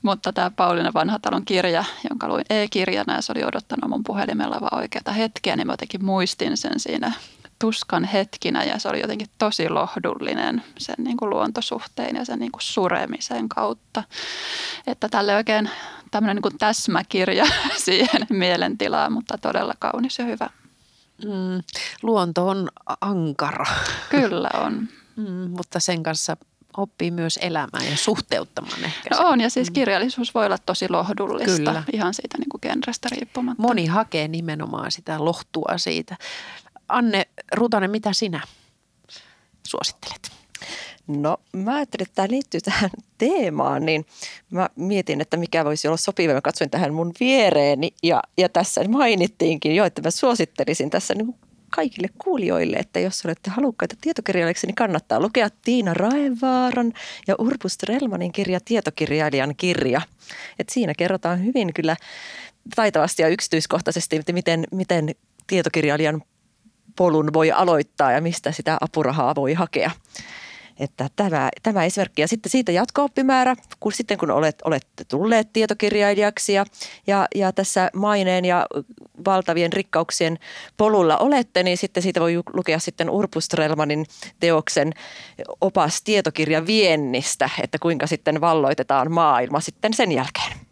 Mutta 0.01 0.33
tämä 0.33 0.51
Pauliina 0.51 0.93
Vanhatalon 0.93 1.45
kirja, 1.45 1.83
jonka 2.09 2.27
luin 2.27 2.45
e-kirjana 2.49 3.15
ja 3.15 3.21
se 3.21 3.31
oli 3.31 3.43
odottanut 3.43 3.89
mun 3.89 4.03
puhelimella 4.03 4.61
vaan 4.61 4.79
oikeata 4.79 5.11
hetkeä, 5.11 5.55
niin 5.55 5.67
mä 5.67 5.73
jotenkin 5.73 6.05
muistin 6.05 6.57
sen 6.57 6.79
siinä 6.79 7.11
tuskan 7.59 8.03
hetkinä 8.03 8.63
ja 8.63 8.79
se 8.79 8.89
oli 8.89 9.01
jotenkin 9.01 9.27
tosi 9.37 9.69
lohdullinen 9.69 10.63
sen 10.77 10.95
niin 10.97 11.17
kuin 11.17 11.29
luontosuhteen 11.29 12.15
ja 12.15 12.25
sen 12.25 12.39
niin 12.39 12.51
kuin 12.51 12.61
suremisen 12.61 13.49
kautta. 13.49 14.03
Että 14.87 15.09
tälle 15.09 15.35
oikein 15.35 15.69
tämmöinen 16.11 16.35
niin 16.35 16.41
kuin 16.41 16.57
täsmäkirja 16.57 17.45
siihen 17.85 18.27
mielentilaan, 18.29 19.13
mutta 19.13 19.37
todella 19.37 19.73
kaunis 19.79 20.19
ja 20.19 20.25
hyvä. 20.25 20.49
Mm, 21.25 21.63
luonto 22.01 22.47
on 22.47 22.69
ankara, 23.01 23.65
Kyllä 24.09 24.49
on. 24.53 24.73
mm, 25.15 25.49
mutta 25.49 25.79
sen 25.79 26.03
kanssa 26.03 26.37
oppii 26.77 27.11
myös 27.11 27.39
elämään 27.41 27.85
ja 27.91 27.97
suhteuttamaan 27.97 28.83
ehkä. 28.83 29.09
No 29.11 29.29
on 29.29 29.41
ja 29.41 29.49
siis 29.49 29.71
kirjallisuus 29.71 30.33
voi 30.33 30.45
olla 30.45 30.57
tosi 30.57 30.89
lohdullista 30.89 31.57
Kyllä. 31.57 31.83
ihan 31.93 32.13
siitä 32.13 32.37
niin 32.37 32.49
kuin 32.49 32.61
genrestä 32.61 33.09
riippumatta. 33.11 33.61
Moni 33.61 33.85
hakee 33.85 34.27
nimenomaan 34.27 34.91
sitä 34.91 35.25
lohtua 35.25 35.77
siitä. 35.77 36.17
Anne 36.87 37.27
Rutanen, 37.53 37.91
mitä 37.91 38.13
sinä 38.13 38.41
suosittelet? 39.67 40.31
No 41.07 41.37
mä 41.53 41.75
ajattelin, 41.75 42.03
että 42.07 42.15
tämä 42.15 42.27
liittyy 42.31 42.61
tähän 42.61 42.89
teemaan, 43.17 43.85
niin 43.85 44.05
mä 44.49 44.69
mietin, 44.75 45.21
että 45.21 45.37
mikä 45.37 45.65
voisi 45.65 45.87
olla 45.87 45.97
sopiva. 45.97 46.33
Mä 46.33 46.41
katsoin 46.41 46.69
tähän 46.69 46.93
mun 46.93 47.11
viereeni 47.19 47.89
ja, 48.03 48.21
ja 48.37 48.49
tässä 48.49 48.83
mainittiinkin 48.83 49.75
jo, 49.75 49.85
että 49.85 50.01
mä 50.01 50.11
suosittelisin 50.11 50.89
tässä 50.89 51.15
niin 51.15 51.35
kaikille 51.69 52.07
kuulijoille, 52.17 52.77
että 52.77 52.99
jos 52.99 53.25
olette 53.25 53.49
halukkaita 53.49 53.95
tietokirjailijaksi, 54.01 54.67
niin 54.67 54.75
kannattaa 54.75 55.19
lukea 55.19 55.49
Tiina 55.61 55.93
Raevaaran 55.93 56.93
ja 57.27 57.35
Urpu 57.39 57.69
Strelmanin 57.69 58.31
kirja 58.31 58.59
Tietokirjailijan 58.65 59.55
kirja. 59.55 60.01
Et 60.59 60.69
siinä 60.69 60.93
kerrotaan 60.93 61.45
hyvin 61.45 61.73
kyllä 61.73 61.95
taitavasti 62.75 63.21
ja 63.21 63.27
yksityiskohtaisesti, 63.27 64.21
miten, 64.31 64.63
miten 64.71 65.15
tietokirjailijan 65.47 66.21
polun 66.97 67.33
voi 67.33 67.51
aloittaa 67.51 68.11
ja 68.11 68.21
mistä 68.21 68.51
sitä 68.51 68.77
apurahaa 68.81 69.35
voi 69.35 69.53
hakea. 69.53 69.91
Että 70.79 71.09
tämä, 71.15 71.49
tämä 71.63 71.85
esimerkki. 71.85 72.21
Ja 72.21 72.27
sitten 72.27 72.49
siitä 72.49 72.71
jatko-oppimäärä, 72.71 73.55
kun 73.79 73.91
sitten 73.91 74.17
kun 74.17 74.31
olet, 74.31 74.55
olette 74.63 75.03
tulleet 75.03 75.53
tietokirjailijaksi 75.53 76.53
ja, 76.53 76.65
ja, 77.07 77.27
ja 77.35 77.51
tässä 77.51 77.89
maineen 77.93 78.45
ja 78.45 78.65
valtavien 79.25 79.73
rikkauksien 79.73 80.39
polulla 80.77 81.17
olette, 81.17 81.63
niin 81.63 81.77
sitten 81.77 82.03
siitä 82.03 82.19
voi 82.19 82.35
lukea 82.53 82.79
sitten 82.79 83.09
Urpustrelmanin 83.09 84.05
teoksen 84.39 84.93
opas 85.61 86.01
tietokirjan 86.01 86.67
viennistä, 86.67 87.49
että 87.63 87.77
kuinka 87.79 88.07
sitten 88.07 88.41
valloitetaan 88.41 89.11
maailma 89.11 89.59
sitten 89.59 89.93
sen 89.93 90.11
jälkeen. 90.11 90.67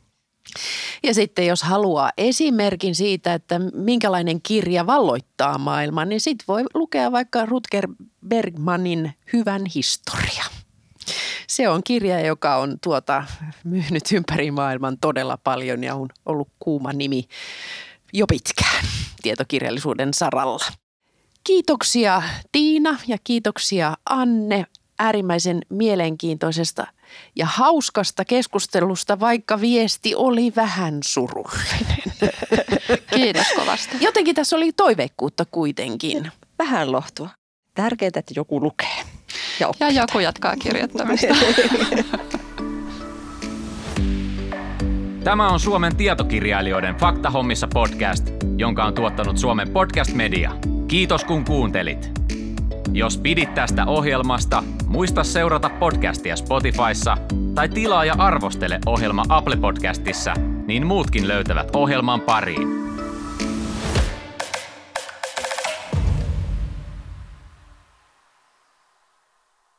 Ja 1.06 1.14
sitten 1.14 1.47
jos 1.47 1.64
haluaa 1.64 2.12
esimerkin 2.18 2.95
siitä, 2.95 3.34
että 3.34 3.60
minkälainen 3.74 4.41
kirja 4.41 4.88
valloittaa 4.88 5.58
maailman, 5.58 6.10
niin 6.10 6.22
sitten 6.22 6.45
voi 6.47 6.64
lukea 6.74 7.12
vaikka 7.12 7.45
Rutger 7.45 7.88
Bergmanin 8.28 9.14
Hyvän 9.34 9.62
historia. 9.76 10.45
Se 11.47 11.70
on 11.70 11.82
kirja, 11.84 12.20
joka 12.20 12.56
on 12.56 12.78
tuota, 12.84 13.24
myynyt 13.64 14.12
ympäri 14.14 14.51
maailman 14.51 14.97
todella 15.01 15.38
paljon 15.38 15.84
ja 15.84 15.95
on 15.95 16.10
ollut 16.26 16.49
kuuma 16.60 16.93
nimi 16.93 17.28
jo 18.14 18.28
pitkään 18.28 18.86
tietokirjallisuuden 19.22 20.14
saralla. 20.14 20.66
Kiitoksia 21.43 22.24
Tiina 22.51 22.99
ja 23.08 23.18
kiitoksia 23.24 23.97
Anne 24.10 24.66
äärimmäisen 24.99 25.62
mielenkiintoisesta 25.70 26.88
ja 27.36 27.45
hauskasta 27.45 28.26
keskustelusta, 28.26 29.20
vaikka 29.20 29.61
viesti 29.61 30.16
oli 30.16 30.53
vähän 30.55 30.99
surullinen. 31.05 32.03
Kiitos 33.16 33.47
kovasti. 33.55 33.97
Jotenkin 34.01 34.36
tässä 34.36 34.55
oli 34.55 34.72
toiveikkuutta 34.72 35.45
kuitenkin. 35.45 36.32
Vähän 36.59 36.91
lohtua. 36.91 37.30
Tärkeää, 37.74 38.11
että 38.16 38.34
joku 38.36 38.61
lukee. 38.61 39.03
Ja, 39.59 39.72
ja 39.80 39.89
joku 39.89 40.20
jatkaa 40.20 40.55
kirjoittamista. 40.55 41.36
Tämä 45.24 45.49
on 45.49 45.59
Suomen 45.59 45.95
tietokirjailijoiden 45.95 46.95
Faktahommissa 46.95 47.68
podcast, 47.74 48.30
jonka 48.57 48.86
on 48.86 48.93
tuottanut 48.93 49.38
Suomen 49.38 49.70
Podcast 49.70 50.13
Media. 50.13 50.51
Kiitos 50.88 51.24
kun 51.24 51.45
kuuntelit. 51.45 52.25
Jos 52.94 53.18
pidit 53.18 53.54
tästä 53.54 53.86
ohjelmasta, 53.86 54.64
muista 54.88 55.24
seurata 55.24 55.70
podcastia 55.70 56.36
Spotifyssa 56.36 57.18
tai 57.56 57.70
tilaa 57.70 58.06
ja 58.06 58.16
arvostele 58.18 58.80
ohjelma 58.86 59.24
Apple 59.30 59.56
Podcastissa, 59.56 60.34
niin 60.68 60.88
muutkin 60.88 61.28
löytävät 61.28 61.76
ohjelman 61.76 62.22
pariin. 62.22 62.68